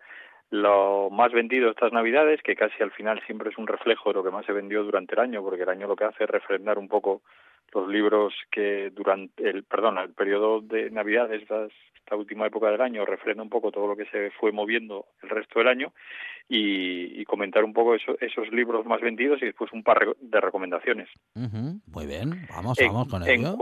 [0.51, 4.23] lo más vendido estas Navidades, que casi al final siempre es un reflejo de lo
[4.23, 6.77] que más se vendió durante el año, porque el año lo que hace es refrendar
[6.77, 7.21] un poco
[7.73, 12.79] los libros que durante el, perdón, el periodo de Navidades, esta, esta última época del
[12.81, 15.91] año, refrenda un poco todo lo que se fue moviendo el resto del año
[16.47, 20.39] y, y comentar un poco eso- esos libros más vendidos y después un par de
[20.41, 21.09] recomendaciones.
[21.33, 23.57] Muy bien, vamos, En- vamos con en ello.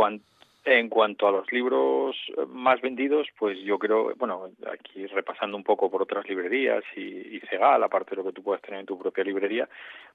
[0.65, 5.63] En cuanto a los libros eh, más vendidos, pues yo creo, bueno, aquí repasando un
[5.63, 8.85] poco por otras librerías y, y Cegal, aparte de lo que tú puedas tener en
[8.85, 9.67] tu propia librería,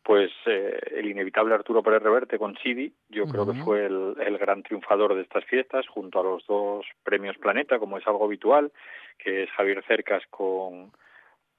[0.03, 4.39] pues eh, el inevitable Arturo Pérez Reverte con Sidi, yo creo que fue el, el
[4.39, 8.73] gran triunfador de estas fiestas, junto a los dos premios Planeta, como es algo habitual,
[9.19, 10.93] que es Javier Cercas con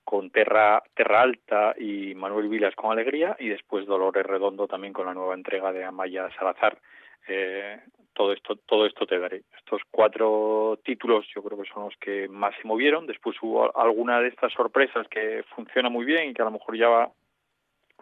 [0.09, 5.05] con Terra, Terra Alta y Manuel Vilas con Alegría y después Dolores Redondo también con
[5.05, 6.79] la nueva entrega de Amaya Salazar.
[7.27, 7.79] Eh,
[8.13, 9.43] todo esto todo esto te daré.
[9.57, 13.07] Estos cuatro títulos yo creo que son los que más se movieron.
[13.07, 16.77] Después hubo alguna de estas sorpresas que funciona muy bien y que a lo mejor
[16.77, 17.11] ya va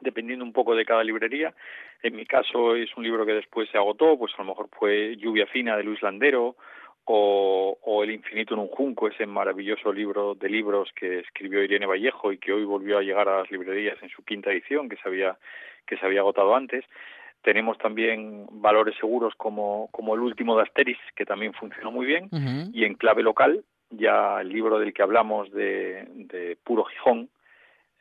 [0.01, 1.53] dependiendo un poco de cada librería.
[2.03, 5.15] En mi caso es un libro que después se agotó, pues a lo mejor fue
[5.17, 6.55] Lluvia Fina de Luis Landero
[7.05, 11.85] o, o El Infinito en un Junco, ese maravilloso libro de libros que escribió Irene
[11.85, 14.97] Vallejo y que hoy volvió a llegar a las librerías en su quinta edición, que
[14.97, 15.37] se había,
[15.85, 16.83] que se había agotado antes.
[17.47, 22.27] Tenemos también valores seguros como, como el último de Asteris, que también funcionó muy bien.
[22.73, 27.29] Y en clave local, ya el libro del que hablamos de, de Puro Gijón,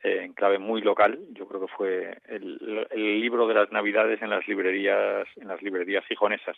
[0.07, 4.21] eh, en clave muy local, yo creo que fue el, el libro de las Navidades
[4.21, 6.57] en las librerías, en las librerías gijonesas,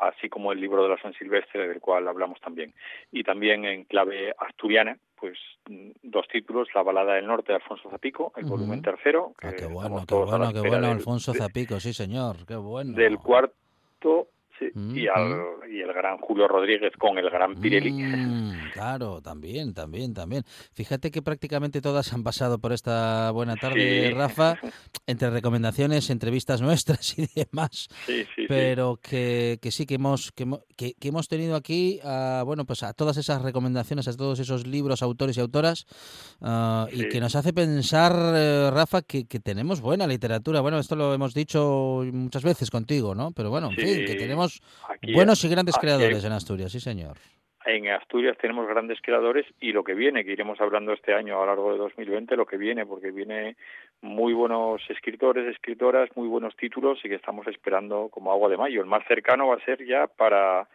[0.00, 2.72] así como el libro de la San Silvestre, del cual hablamos también.
[3.12, 5.36] Y también en clave asturiana, pues
[6.02, 10.04] dos títulos, La balada del norte de Alfonso Zapico, el volumen tercero, que Qué bueno,
[10.06, 12.92] qué bueno, qué bueno, del- Alfonso Zapico, sí señor, qué bueno.
[12.96, 15.36] del cuarto sí, Mm, y, al,
[15.72, 17.92] y el gran Julio Rodríguez con el gran Pirelli.
[17.92, 20.44] Mm, claro, también, también, también.
[20.72, 24.14] Fíjate que prácticamente todas han pasado por esta buena tarde, Sí.
[24.14, 24.58] Rafa,
[25.06, 27.88] entre recomendaciones, entrevistas nuestras y demás.
[28.06, 32.42] Sí, sí, pero que, que sí que hemos que, que- que hemos tenido aquí a,
[32.44, 35.86] bueno pues a todas esas recomendaciones a todos esos libros autores y autoras
[36.40, 40.96] ah, y que nos hace pensar eh, Rafa que, que tenemos buena literatura bueno esto
[40.96, 44.18] lo hemos dicho muchas veces contigo no pero bueno en fin que Sí,
[44.54, 47.16] tenemos aquí- buenos y grandes aquí- creadores en Asturias sí señor
[47.64, 51.40] En Asturias tenemos grandes creadores y lo que viene, que iremos hablando este año a
[51.40, 53.56] lo largo de 2020, lo que viene, porque viene
[54.00, 58.80] muy buenos escritores, escritoras, muy buenos títulos y que estamos esperando como agua de mayo.
[58.80, 60.66] El más cercano va a ser ya para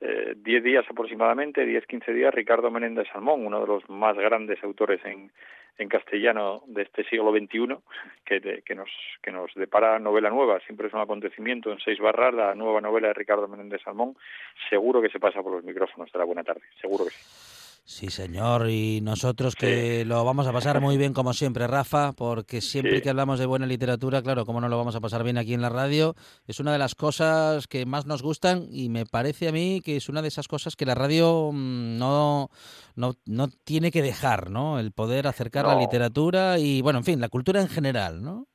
[0.00, 5.00] eh, 10 días aproximadamente, 10-15 días, Ricardo Menéndez Salmón, uno de los más grandes autores
[5.04, 5.30] en,
[5.78, 7.76] en castellano de este siglo XXI,
[8.24, 8.90] que, de- que, nos,
[9.22, 10.60] que nos depara novela nueva.
[10.60, 14.16] Siempre es un acontecimiento en seis barras, la nueva novela de Ricardo Menéndez Salmón.
[14.70, 17.65] Seguro que se pasa por los micrófonos de la buena tarde, seguro que sí.
[17.88, 22.60] Sí, señor, y nosotros que lo vamos a pasar muy bien como siempre, Rafa, porque
[22.60, 23.02] siempre Sí.
[23.02, 25.62] que hablamos de buena literatura, claro, cómo no lo vamos a pasar bien aquí en
[25.62, 26.16] la radio,
[26.48, 29.96] es una de las cosas que más nos gustan y me parece a mí que
[29.96, 32.50] es una de esas cosas que la radio mm, no,
[32.96, 34.80] no, no tiene que dejar, ¿no?
[34.80, 38.48] El poder acercar la literatura y, bueno, en fin, la cultura en general, ¿no?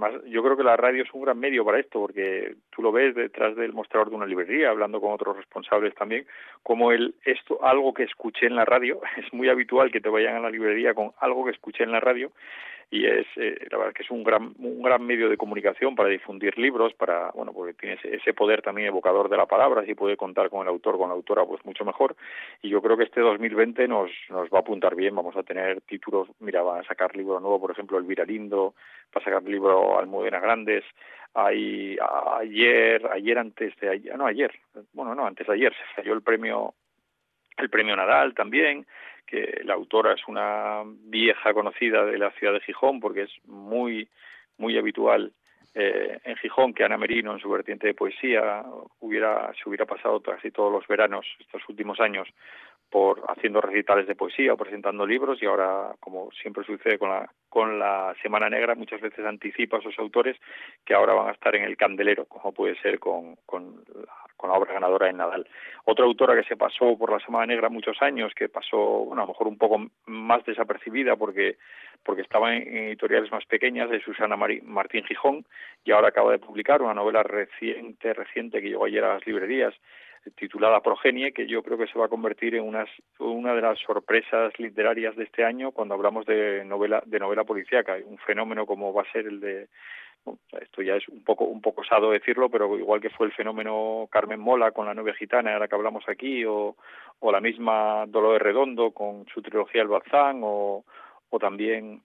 [0.00, 2.92] Además yo creo que la radio es un gran medio para esto, porque tú lo
[2.92, 6.26] ves detrás del mostrador de una librería, hablando con otros responsables también,
[6.62, 10.36] como el esto algo que escuché en la radio, es muy habitual que te vayan
[10.36, 12.30] a la librería con algo que escuché en la radio
[12.90, 16.08] y es eh, la verdad que es un gran un gran medio de comunicación para
[16.08, 20.16] difundir libros, para bueno, porque tiene ese, poder también evocador de la palabra, si puede
[20.16, 22.16] contar con el autor, con la autora, pues mucho mejor.
[22.62, 25.82] Y yo creo que este 2020 nos nos va a apuntar bien, vamos a tener
[25.82, 28.74] títulos, mira, van a sacar libro nuevo, por ejemplo, Elvira Lindo,
[29.14, 30.84] va a sacar libro Almudena Grandes,
[31.34, 31.98] hay
[32.40, 34.52] ayer, ayer antes de ayer, no ayer,
[34.92, 36.74] bueno no, antes de ayer se salió el premio
[37.58, 38.86] el premio Nadal también,
[39.26, 44.08] que la autora es una vieja conocida de la ciudad de Gijón porque es muy
[44.56, 45.32] muy habitual
[45.74, 48.64] eh, en Gijón que Ana Merino en su vertiente de poesía
[49.00, 52.28] hubiera se hubiera pasado casi todos los veranos estos últimos años
[52.90, 57.30] por haciendo recitales de poesía o presentando libros y ahora como siempre sucede con la
[57.48, 60.36] con la Semana Negra muchas veces anticipa a esos autores
[60.84, 64.50] que ahora van a estar en el candelero como puede ser con, con, la, con
[64.50, 65.46] obra ganadora en Nadal.
[65.84, 69.26] Otra autora que se pasó por la Semana Negra muchos años que pasó bueno a
[69.26, 71.56] lo mejor un poco más desapercibida porque
[72.04, 75.44] porque estaba en editoriales más pequeñas de Susana Martín Gijón
[75.84, 79.74] y ahora acaba de publicar una novela reciente reciente que llegó ayer a las librerías
[80.36, 82.64] titulada Progenie, que yo creo que se va a convertir en
[83.18, 87.96] una de las sorpresas literarias de este año cuando hablamos de novela de novela policíaca,
[88.04, 89.68] un fenómeno como va a ser el de
[90.60, 94.08] esto ya es un poco un poco osado decirlo, pero igual que fue el fenómeno
[94.10, 96.76] Carmen Mola con la novia gitana, ahora que hablamos aquí, o,
[97.20, 100.84] o la misma Dolores Redondo con su trilogía El Bazán, o,
[101.30, 102.02] o también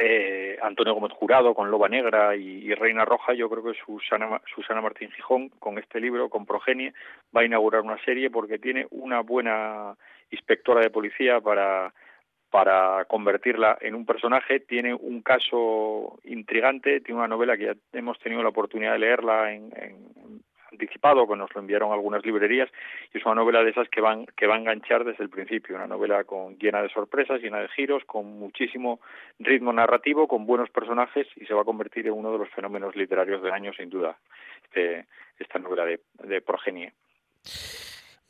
[0.00, 4.80] eh, Antonio Gómez Jurado con Loba Negra y, Reina Roja, yo creo que Susana, Susana
[4.80, 6.92] Martín Gijón con este libro, con Progenie,
[7.36, 9.96] va a inaugurar una serie porque tiene una buena
[10.30, 11.92] inspectora de policía para
[12.50, 18.18] para convertirla en un personaje, tiene un caso intrigante, tiene una novela que ya hemos
[18.20, 22.68] tenido la oportunidad de leerla en, en, anticipado, que nos lo enviaron algunas librerías,
[23.12, 25.76] y es una novela de esas que van, que va a enganchar desde el principio,
[25.76, 29.00] una novela con, llena de sorpresas, llena de giros, con muchísimo
[29.38, 32.96] ritmo narrativo, con buenos personajes, y se va a convertir en uno de los fenómenos
[32.96, 34.18] literarios del año, sin duda,
[34.64, 35.06] este,
[35.38, 36.92] esta novela de, de Progenie.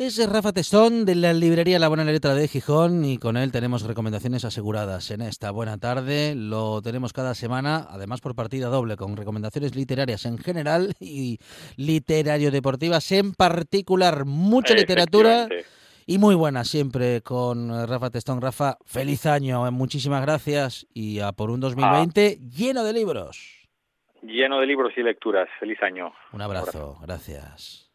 [0.00, 3.82] Es Rafa Testón de la librería La Buena Letra de Gijón y con él tenemos
[3.82, 6.36] recomendaciones aseguradas en esta buena tarde.
[6.36, 11.40] Lo tenemos cada semana, además por partida doble, con recomendaciones literarias en general y
[11.76, 14.24] literario-deportivas en particular.
[14.24, 15.48] Mucha literatura
[16.06, 18.40] y muy buena siempre con Rafa Testón.
[18.40, 22.48] Rafa, feliz año, muchísimas gracias y a por un 2020 ah.
[22.56, 23.66] lleno de libros.
[24.22, 25.48] Lleno de libros y lecturas.
[25.58, 26.12] Feliz año.
[26.32, 26.70] Un abrazo.
[26.70, 26.98] Un abrazo.
[27.02, 27.87] gracias.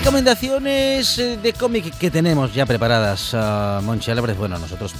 [0.00, 4.38] Recomendaciones eh, de cómic que tenemos ya preparadas, uh, Monchi Álvarez.
[4.38, 4.94] Bueno, nosotros.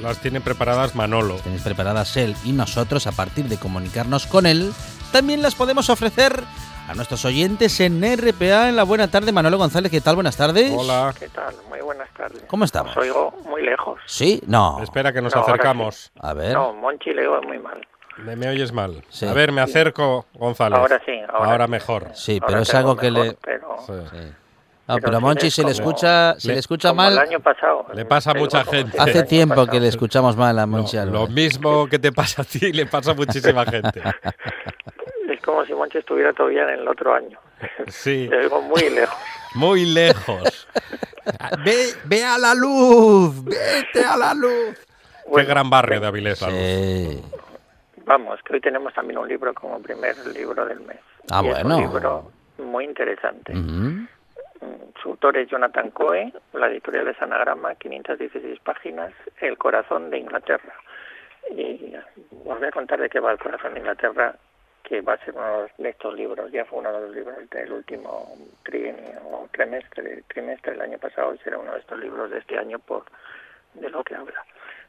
[0.00, 1.34] Las tiene preparadas Manolo.
[1.42, 4.72] Tenéis preparadas él y nosotros, a partir de comunicarnos con él,
[5.10, 6.40] también las podemos ofrecer
[6.88, 9.32] a nuestros oyentes en RPA en la buena tarde.
[9.32, 10.14] Manolo González, ¿qué tal?
[10.14, 10.72] Buenas tardes.
[10.72, 11.12] Hola.
[11.18, 11.52] ¿Qué tal?
[11.68, 12.44] Muy buenas tardes.
[12.46, 12.96] ¿Cómo estamos?
[12.96, 13.98] Os oigo muy lejos.
[14.06, 14.40] ¿Sí?
[14.46, 14.80] No.
[14.80, 16.12] Espera que nos acercamos.
[16.20, 16.52] A ver.
[16.52, 17.84] No, Monchi le oigo muy mal.
[18.24, 19.02] Me, me oyes mal.
[19.08, 19.26] Sí.
[19.26, 20.78] A ver, me acerco, González.
[20.78, 21.12] Ahora sí.
[21.28, 21.70] Ahora, ahora sí.
[21.70, 22.08] mejor.
[22.14, 23.36] Sí, Ahora pero es algo que mejor, le...
[23.40, 23.76] Pero...
[23.86, 24.32] Sí.
[24.88, 27.12] No, pero, a Monchi se le escucha, se le escucha mal.
[27.12, 27.84] El año pasado.
[27.92, 28.92] Le pasa a mucha Como gente.
[28.92, 29.70] si Hace tiempo pasado.
[29.70, 33.10] que le escuchamos mal a Monchi Lo, mismo que te pasa a ti le pasa
[33.10, 34.02] a muchísima gente.
[35.30, 37.38] Es como si Monchi estuviera todavía en el otro año.
[37.88, 39.16] Sí, Le muy lejos.
[39.54, 40.66] muy lejos.
[41.62, 44.74] Ve, ve a la luz, vete a la luz.
[45.36, 46.56] Qué gran barrio de Avilés, la luz.
[46.56, 47.22] Sí.
[48.08, 50.98] Vamos, que hoy tenemos también un libro como primer libro del mes.
[51.30, 51.58] Ah, Y bueno.
[51.58, 53.52] Es un libro muy interesante.
[53.54, 54.08] Mm,
[55.02, 60.72] Su autor es Jonathan Coe, la editorial es Anagrama, 516 páginas, El corazón de Inglaterra.
[61.50, 61.94] Y
[62.46, 64.34] os voy a contar de qué va El corazón de Inglaterra,
[64.84, 67.72] que va a ser uno de estos libros, ya fue uno de los libros del
[67.72, 68.34] último
[68.64, 72.58] trienio o trimestre, trimestre del año pasado y será uno de estos libros de este
[72.58, 73.04] año por
[73.74, 74.42] de lo que habla.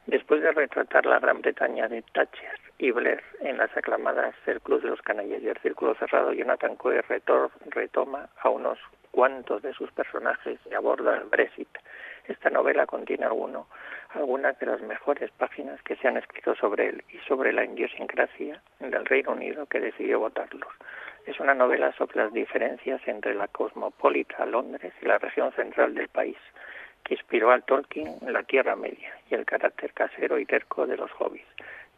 [0.06, 4.80] Después de retratar la Gran Bretaña de Thatcher y Blair en las aclamadas El Club
[4.82, 8.78] de los Canallas y El Círculo Cerrado, Jonathan Coe retor- retoma a unos
[9.10, 11.68] cuantos de sus personajes y aborda el Brexit.
[12.26, 13.66] Esta novela contiene alguno,
[14.14, 18.62] algunas de las mejores páginas que se han escrito sobre él y sobre la idiosincrasia
[18.78, 20.70] del Reino Unido que decidió votarlos.
[21.26, 26.08] Es una novela sobre las diferencias entre la cosmopolita Londres y la región central del
[26.08, 26.38] país,
[27.04, 30.96] que inspiró al Tolkien en la Tierra Media y el carácter casero y terco de
[30.96, 31.46] los hobbits.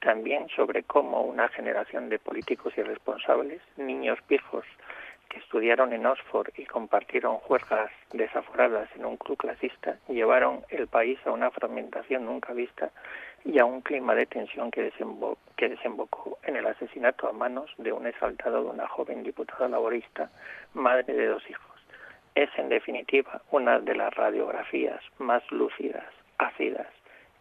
[0.03, 4.65] También sobre cómo una generación de políticos irresponsables, niños pijos,
[5.29, 11.21] que estudiaron en Oxford y compartieron juergas desaforadas en un club clasista, llevaron el país
[11.25, 12.91] a una fragmentación nunca vista
[13.45, 14.93] y a un clima de tensión que,
[15.57, 20.31] que desembocó en el asesinato a manos de un exaltado de una joven diputada laborista,
[20.75, 21.81] madre de dos hijos.
[22.35, 26.07] Es, en definitiva, una de las radiografías más lúcidas,
[26.39, 26.89] ácidas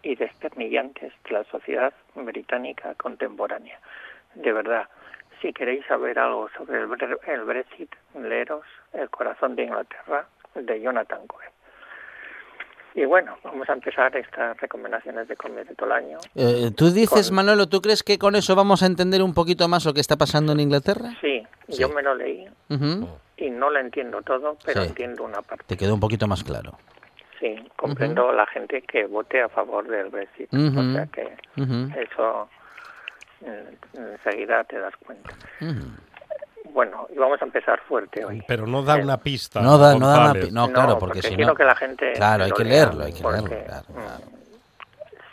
[0.04, 3.80] y desternillantes de la sociedad británica contemporánea.
[4.36, 4.88] De verdad,
[5.42, 10.82] si queréis saber algo sobre el, bre- el Brexit, leeros El corazón de Inglaterra de
[10.82, 11.46] Jonathan Coe.
[12.94, 16.18] Y bueno, vamos a empezar estas recomendaciones de cómics de todo el año.
[16.36, 19.68] Eh, Tú dices, Con- Manolo, ¿tú crees que con eso vamos a entender un poquito
[19.70, 21.10] más lo que está pasando en Inglaterra?
[21.22, 23.08] Sí, yo me lo leí Ujú.
[23.38, 24.90] y no lo entiendo todo, pero Sí.
[24.90, 25.64] entiendo una parte.
[25.68, 26.78] Te quedó un poquito más claro.
[27.42, 30.48] Sí, comprendo a la gente que vote a favor del Brexit.
[30.54, 30.94] O Ujú.
[30.94, 31.90] sea que Ujú.
[32.00, 32.48] eso
[33.44, 35.32] eh, enseguida te das cuenta.
[36.72, 38.42] Bueno, y vamos a empezar fuerte hoy.
[38.48, 39.60] Pero no da una pista.
[39.60, 40.46] No da, no da una González.
[40.46, 41.56] pi- no, claro, porque, si quiero no...
[41.56, 43.66] que la gente Claro, hay que leerlo, hay que porque, leerlo.
[43.66, 44.24] claro, claro.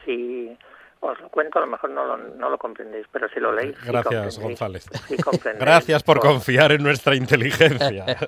[0.05, 0.59] Si
[1.01, 3.76] os lo cuento, a lo mejor no lo, no lo comprendéis, pero si lo leéis,
[3.84, 4.38] Gracias.
[4.38, 4.86] González.
[5.07, 5.16] Sí.
[5.59, 8.05] Gracias por confiar en nuestra inteligencia.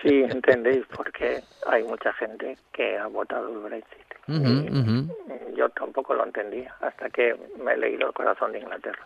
[0.00, 4.02] Sí, entendéis, porque hay mucha gente que ha votado el Brexit.
[4.28, 5.14] Ujú.
[5.56, 9.04] Yo tampoco lo entendía hasta que me he leído El corazón de Inglaterra.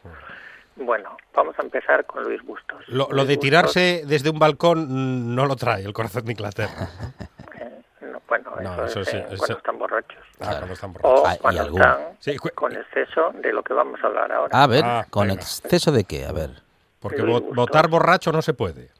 [0.76, 2.86] Bueno, vamos a empezar con Luis Bustos.
[2.88, 6.24] Lo, lo Luis de Bustos, tirarse desde un balcón mm, no lo trae el corazón
[6.26, 6.88] de Inglaterra.
[8.28, 10.24] no, bueno, No, eso, eso es sí, eh, eso- cuando están borrachos.
[10.40, 11.24] Ah, cuando están O borrachos.
[11.28, 11.80] Ah, y cuando algún.
[11.80, 14.62] están Sí, cu- con exceso de lo que vamos a hablar ahora.
[14.62, 15.40] A ver, Ah, ¿con venga.
[15.40, 16.24] exceso de qué?
[16.26, 16.50] A ver.
[17.00, 18.90] Porque votar borracho no se puede.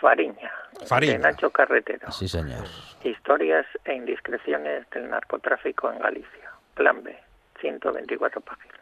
[0.00, 0.50] Fariña,
[0.86, 1.12] Fariña.
[1.14, 2.10] de Nacho Carretero.
[2.10, 2.64] Sí, señor.
[3.04, 6.50] Historias e indiscreciones del narcotráfico en Galicia.
[6.74, 7.16] Plan B,
[7.60, 8.76] 124 páginas.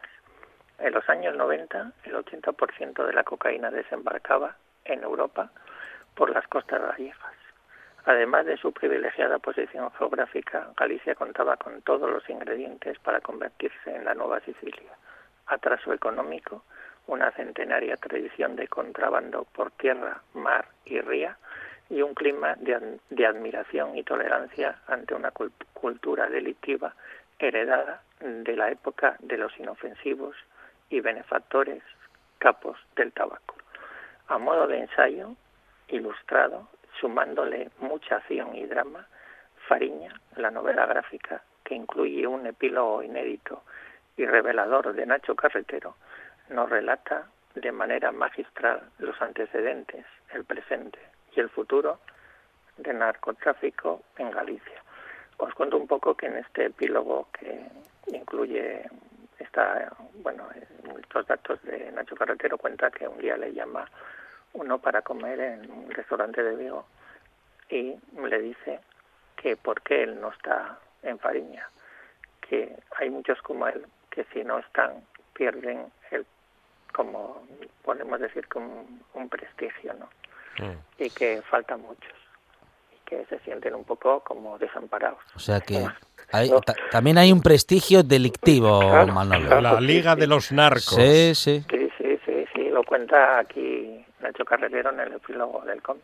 [0.79, 4.55] En los años 90, el 80% de la cocaína desembarcaba
[4.85, 5.49] en Europa
[6.15, 7.17] por las costas gallegas.
[8.07, 14.05] Además de su privilegiada posición geográfica, Galicia contaba con todos los ingredientes para convertirse en
[14.05, 14.93] la nueva Sicilia.
[15.47, 16.63] Atraso económico,
[17.07, 21.37] una centenaria tradición de contrabando por tierra, mar y ría,
[21.89, 26.93] y un clima de, ad- de admiración y tolerancia ante una cult- cultura delictiva
[27.39, 30.37] heredada de la época de los inofensivos
[30.89, 31.83] y benefactores
[32.39, 33.55] capos del tabaco.
[34.29, 35.35] A modo de ensayo
[35.89, 36.69] ilustrado,
[36.99, 39.07] sumándole mucha acción y drama,
[39.67, 43.63] Fariña, la novela gráfica que incluye un epílogo inédito
[44.15, 45.95] y revelador de Nacho Carretero,
[46.49, 50.99] nos relata de manera magistral los antecedentes, el presente
[51.35, 51.99] y el futuro
[52.77, 54.81] del narcotráfico en Galicia.
[55.37, 57.65] Os cuento un poco que en este epílogo que
[58.07, 58.83] incluye
[59.39, 59.91] esta,
[60.83, 63.85] muchos datos de Nacho Carretero cuenta que un día le llama
[64.57, 66.85] uno para comer en un restaurante de Vigo
[67.69, 67.93] y
[68.27, 68.79] le dice
[69.35, 71.67] que por qué él no está en Fariña,
[72.41, 74.91] que hay muchos como él que si no están
[75.33, 76.25] pierden el
[76.93, 77.45] como
[77.83, 80.09] podemos decir como un, prestigio, ¿no?
[80.97, 82.13] Y que faltan muchos
[82.91, 85.19] y que se sienten un poco como desamparados.
[85.35, 85.85] O sea que
[86.31, 89.61] hay- ta- también hay un prestigio delictivo, Claro, Manolo.
[89.61, 90.95] La Liga de los Narcos.
[90.95, 91.63] Sí, sí,
[92.77, 96.03] lo cuenta aquí Nacho Carretero en el epílogo del cómic.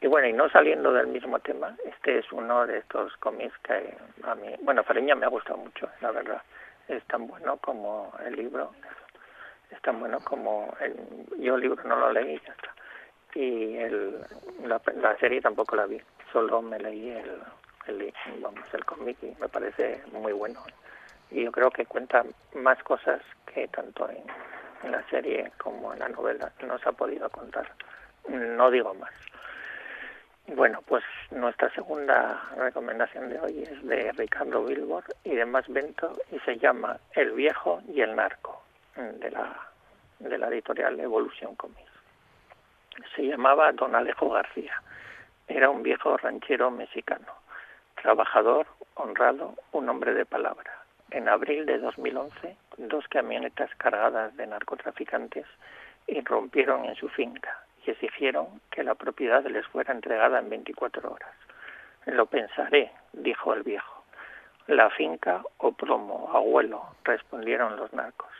[0.00, 3.94] Y bueno, y no saliendo del mismo tema, este es uno de estos cómics que
[4.24, 6.40] a mí, bueno, Fariña me ha gustado mucho, la verdad.
[6.88, 8.72] Es tan bueno como el libro,
[9.70, 10.96] es tan bueno como el,
[11.38, 12.74] yo el libro no lo leí, ya está.
[13.34, 14.18] Y el,
[14.64, 16.00] la, la serie tampoco la vi,
[16.32, 17.42] solo me leí el,
[17.88, 20.64] el, vamos, el cómic y me parece muy bueno.
[21.30, 22.24] Y yo creo que cuenta
[22.54, 23.20] más cosas
[23.52, 24.24] que tanto en,
[24.82, 27.70] en la serie como en la novela no se ha podido contar.
[28.28, 29.12] No digo más.
[30.48, 36.12] Bueno, pues nuestra segunda recomendación de hoy es de Ricardo Bilbor y de Más Bento
[36.30, 38.62] y se llama El viejo y el narco
[38.96, 39.56] de la,
[40.18, 41.90] de la editorial Evolution Comics.
[43.14, 44.82] Se llamaba Don Alejo García.
[45.46, 47.32] Era un viejo ranchero mexicano,
[48.00, 50.81] trabajador, honrado, un hombre de palabra.
[51.14, 55.44] En abril de 2011, dos camionetas cargadas de narcotraficantes
[56.06, 57.54] irrumpieron en su finca
[57.84, 61.34] y exigieron que la propiedad les fuera entregada en 24 horas.
[62.06, 64.04] Lo pensaré, dijo el viejo.
[64.68, 68.32] La finca o promo, abuelo, respondieron los narcos.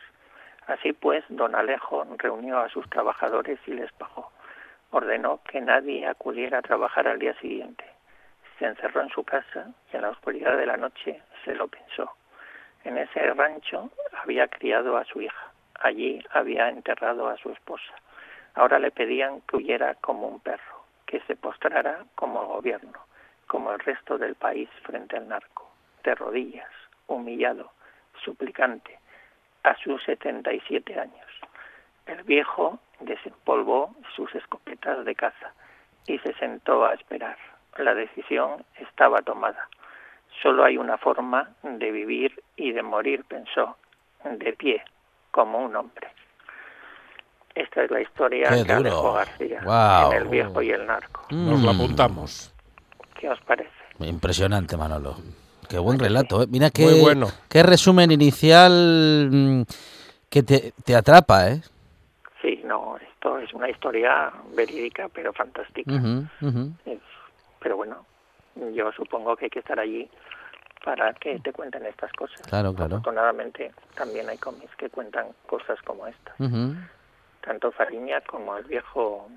[0.67, 4.33] Así pues, don Alejo reunió a sus trabajadores y les pagó.
[4.93, 7.85] Ordenó que nadie acudiera a trabajar al día siguiente.
[8.59, 12.11] Se encerró en su casa y en la oscuridad de la noche se lo pensó.
[12.85, 13.91] En ese rancho
[14.23, 15.53] había criado a su hija.
[15.81, 17.95] Allí había enterrado a su esposa.
[18.55, 22.99] Ahora le pedían que huyera como un perro, que se postrara como gobierno,
[23.47, 25.71] como el resto del país frente al narco,
[26.05, 26.71] de rodillas,
[27.07, 27.73] humillado,
[28.25, 28.99] suplicante,
[29.63, 31.27] a sus 77 años.
[32.07, 35.53] El viejo desempolvó sus escopetas de caza
[36.07, 37.39] y se sentó a esperar.
[37.79, 39.69] La decisión estaba tomada.
[40.43, 43.77] Solo hay una forma de vivir y de morir, pensó,
[44.25, 44.83] de pie,
[45.31, 46.09] como un hombre.
[47.55, 49.13] Esta es la historia Qué de Alejo.
[49.13, 50.13] García, Guau.
[50.13, 51.27] en El viejo y el narco.
[51.31, 52.53] Nos lo apuntamos.
[53.21, 53.71] ¿Qué os parece?
[54.01, 55.17] Impresionante, Manolo.
[55.69, 56.43] Qué buen relato.
[56.43, 56.47] ¿eh?
[56.49, 57.29] Mira qué, Muy bueno.
[57.49, 59.63] qué resumen inicial mm,
[60.29, 61.61] que te, te atrapa, ¿eh?
[62.41, 65.93] Sí, no, esto es una historia verídica, pero fantástica.
[66.87, 66.99] Es-
[67.61, 68.05] pero bueno,
[68.73, 70.09] yo supongo que hay que estar allí
[70.85, 72.41] para que te cuenten estas cosas.
[72.43, 72.97] Claro, claro.
[72.97, 76.75] Afortunadamente también hay cómics que cuentan cosas como esta, Ujú.
[77.41, 79.29] tanto Fariña como el viejo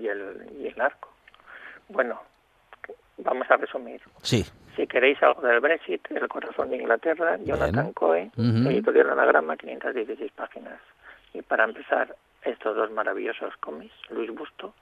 [0.00, 1.12] y el, y el narco.
[1.88, 2.20] Bueno,
[3.18, 4.00] vamos a resumir.
[4.22, 4.44] Sí.
[4.76, 8.68] Si queréis algo del Brexit, El corazón de Inglaterra, Jonathan Coe, Ujú.
[8.68, 10.80] editorial Anagrama, 516 páginas.
[11.34, 14.74] Y para empezar, estos dos maravillosos cómics, Luis Busto,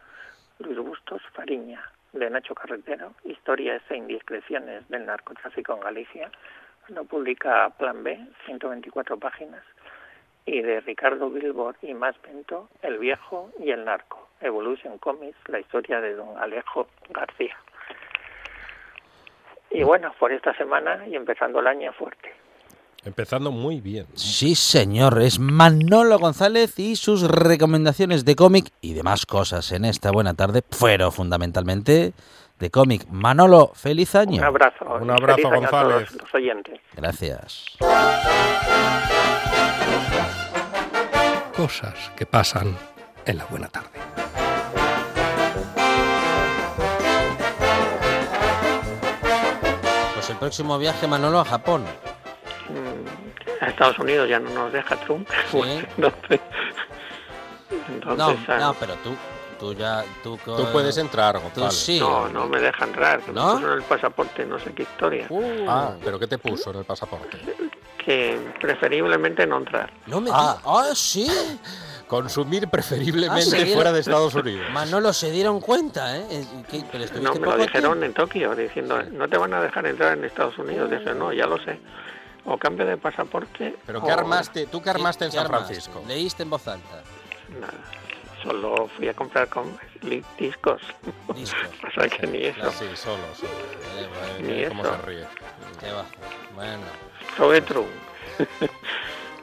[0.59, 6.31] Luis Bustos Fariña, de Nacho Carretero, Historias e indiscreciones del narcotráfico en Galicia,
[6.89, 9.63] lo publica Plan B, 124 páginas,
[10.45, 15.59] y de Ricardo Bilbor y Más Bento, El viejo y el narco, Evolution Comics, la
[15.59, 17.57] historia de don Alejo García.
[19.71, 22.33] Y bueno, por esta semana y empezando el año fuerte.
[23.07, 24.05] Empezando muy bien.
[24.15, 30.11] Sí, señor, es Manolo González y sus recomendaciones de cómic y demás cosas en esta
[30.11, 32.13] buena tarde, pero fundamentalmente
[32.59, 33.07] de cómic.
[33.09, 34.39] Manolo, feliz año.
[34.39, 34.85] Un abrazo.
[35.01, 36.09] Un abrazo, Feliz año a González.
[36.09, 36.81] todos los oyentes.
[36.97, 37.65] Gracias.
[41.57, 42.77] Cosas que pasan
[43.25, 43.89] en la buena tarde.
[50.15, 51.85] Pues el próximo viaje, Manolo, a Japón.
[52.69, 55.29] Mm, A Estados Unidos ya no nos deja Trump.
[55.53, 56.41] entonces,
[57.71, 59.15] No, entonces, ah, no, pero tú,
[59.59, 60.05] tú ya...
[60.23, 61.99] Tú, Tú puedes entrar, Tú sí.
[62.01, 63.21] no, no me deja entrar.
[63.21, 63.47] Que ¿No?
[63.47, 65.29] me puso en el pasaporte, no sé qué historia.
[65.69, 67.39] Ah, pero ¿qué te puso en el pasaporte?
[68.05, 69.93] Que preferiblemente no entrar.
[70.07, 70.59] No me Ah.
[70.65, 71.27] ¡Ah, sí!
[72.07, 74.65] Consumir Ah, preferiblemente dieron- fuera de Estados Unidos.
[74.73, 76.25] Manolo, se dieron cuenta, ¿eh?
[76.31, 78.05] Eh, ¿qué- pero No, me lo dijeron tiempo.
[78.05, 80.89] en Tokio, diciendo, no te van a dejar entrar en Estados Unidos.
[80.89, 81.81] Dije, no, ya lo sé.
[82.47, 83.75] O cambio de pasaporte.
[83.87, 84.67] ¿Pero o qué armaste?
[84.67, 85.75] ¿Tú qué armaste en ¿Qué San armaste?
[85.75, 86.03] Francisco?
[86.07, 87.03] Leíste en voz alta.
[87.61, 87.73] Nada.
[88.43, 89.77] Solo fui a comprar con
[90.39, 90.81] discos.
[91.35, 91.61] Discos.
[91.89, 92.71] o sea que ni eso.
[92.71, 93.51] Sí, solo, solo.
[93.99, 94.97] Eh, bueno, Ni Mira cómo eso.
[94.97, 95.27] se ríe.
[95.81, 96.05] qué va.
[96.55, 96.83] Bueno.
[97.37, 97.89] Sobre Trump.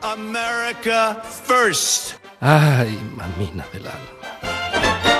[0.02, 2.16] America first.
[2.40, 5.13] Ay, mamina del alma.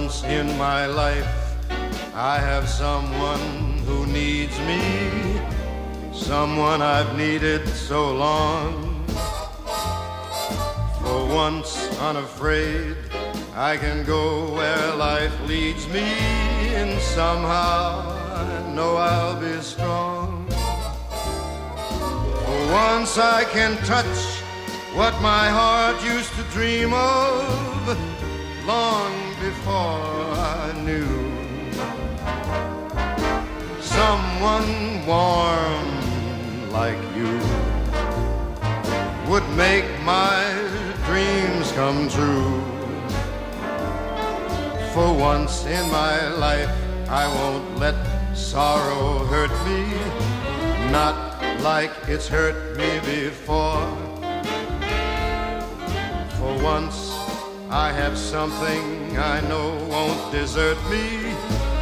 [0.00, 1.34] Once in my life,
[2.16, 4.82] I have someone who needs me,
[6.12, 8.72] someone I've needed so long.
[11.00, 11.70] For once
[12.10, 12.96] unafraid,
[13.54, 16.08] I can go where life leads me,
[16.80, 17.84] and somehow
[18.42, 20.44] I know I'll be strong.
[22.44, 24.18] For once I can touch
[24.98, 28.33] what my heart used to dream of
[28.66, 30.00] long before
[30.40, 31.06] I knew
[33.80, 35.86] someone warm
[36.72, 37.38] like you
[39.28, 40.42] would make my
[41.04, 42.62] dreams come true.
[44.94, 46.70] For once in my life,
[47.08, 47.96] I won't let
[48.34, 49.82] sorrow hurt me,
[50.90, 51.16] not
[51.60, 53.86] like it's hurt me before.
[56.38, 57.13] For once,
[57.76, 61.34] I have something I know won't desert me,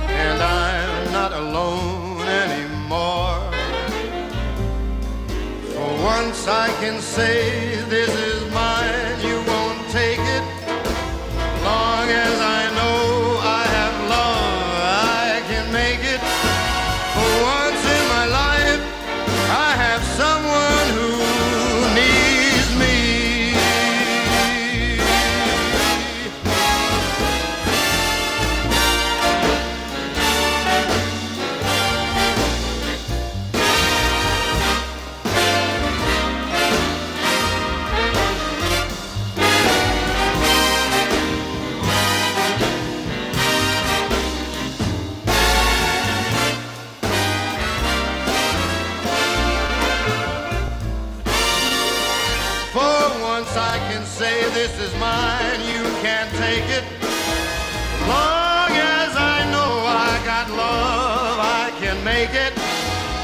[0.08, 3.36] and I'm not alone anymore.
[5.74, 10.44] For once I can say this is mine, you won't take it
[11.62, 12.61] long as I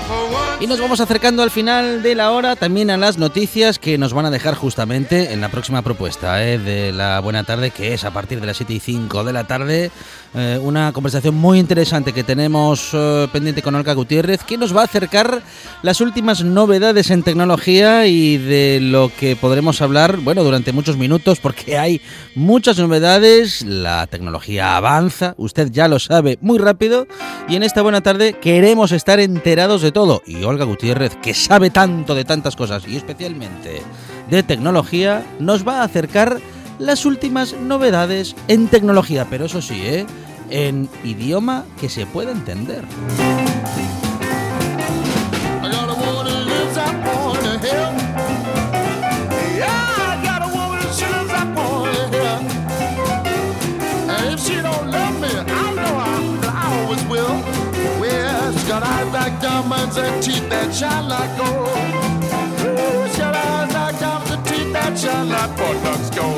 [0.09, 0.48] for one.
[0.61, 4.13] Y nos vamos acercando al final de la hora, también a las noticias que nos
[4.13, 6.59] van a dejar justamente en la próxima propuesta ¿eh?
[6.59, 9.45] de la buena tarde, que es a partir de las 7 y 5 de la
[9.45, 9.93] tarde.
[10.35, 14.81] eh, una conversación muy interesante que tenemos eh, pendiente con Olga Gutiérrez, que nos va
[14.81, 15.43] a acercar
[15.83, 21.39] las últimas novedades en tecnología y de lo que podremos hablar, bueno, durante muchos minutos,
[21.39, 22.01] porque hay
[22.35, 27.07] muchas novedades, la tecnología avanza, usted ya lo sabe muy rápido,
[27.49, 30.21] y en esta buena tarde queremos estar enterados de todo.
[30.27, 33.83] Y Olga Gutiérrez, que sabe tanto de tantas cosas, y especialmente
[34.31, 36.41] de tecnología, nos va a acercar
[36.79, 40.07] las últimas novedades en tecnología, pero eso sí, ¿eh?
[40.51, 42.85] en idioma que se pueda entender.
[59.69, 61.45] minds and teeth that child I go.
[62.71, 66.38] Oh, shall I not come to teach that child I for nuts go?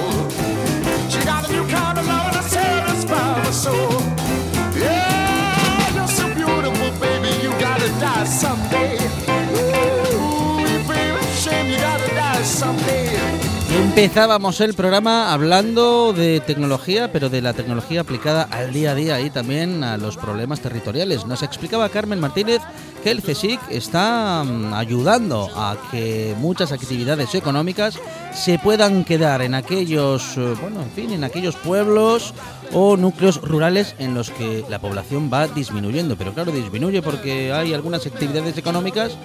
[14.00, 19.20] Empezábamos el programa hablando de tecnología, pero de la tecnología aplicada al día a día
[19.20, 21.26] y también a los problemas territoriales.
[21.26, 22.62] Nos explicaba Carmen Martínez
[23.04, 27.98] que el CSIC está mm, ayudando a que muchas actividades económicas
[28.32, 32.32] se puedan quedar en aquellos, eh, bueno, en fin, en aquellos pueblos
[32.72, 36.16] o núcleos rurales en los que la población va disminuyendo.
[36.16, 39.16] Pero claro, disminuye porque hay algunas actividades económicas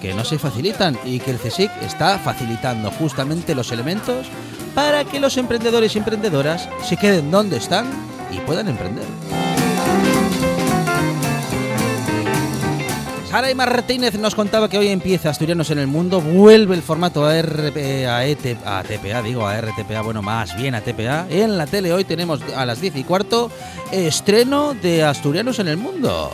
[0.00, 4.26] que no se facilitan y que el CSIC está facilitando justamente los elementos
[4.74, 7.86] para que los emprendedores y emprendedoras se queden donde están
[8.32, 9.04] y puedan emprender.
[13.34, 17.24] Sara y Martínez nos contaba que hoy empieza Asturianos en el Mundo, vuelve el formato
[17.24, 18.22] a, RP, a,
[18.84, 21.26] TPA, digo a RTPA, bueno, más bien a TPA.
[21.28, 23.50] En la tele hoy tenemos a las 10 y cuarto
[23.90, 26.30] estreno de Asturianos en el Mundo.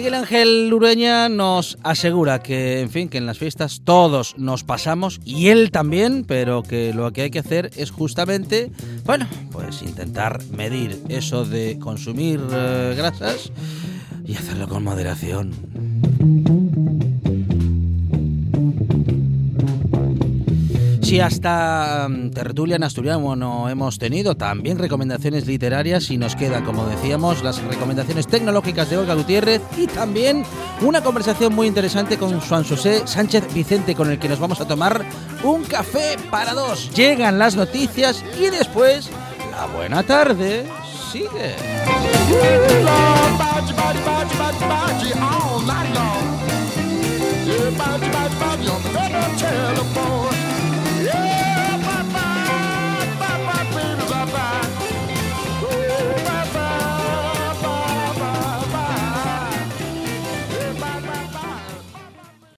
[0.00, 5.20] Miguel Ángel Ureña nos asegura que, en fin, que en las fiestas todos nos pasamos
[5.26, 8.72] y él también, pero que lo que hay que hacer es justamente,
[9.04, 13.52] bueno, pues intentar medir eso de consumir eh, grasas
[14.24, 15.52] y hacerlo con moderación.
[21.10, 26.64] Si hasta mm, tertulia en asturiano no hemos tenido, también recomendaciones literarias y nos quedan,
[26.64, 30.44] como decíamos, las recomendaciones tecnológicas de Olga Gutiérrez y también
[30.82, 34.68] una conversación muy interesante con Juan José Sánchez Vicente con el que nos vamos a
[34.68, 35.04] tomar
[35.42, 36.94] un café para dos.
[36.94, 39.10] Llegan las noticias y después
[39.50, 40.64] la buena tarde
[41.10, 41.56] sigue.
[49.40, 50.39] Yeah,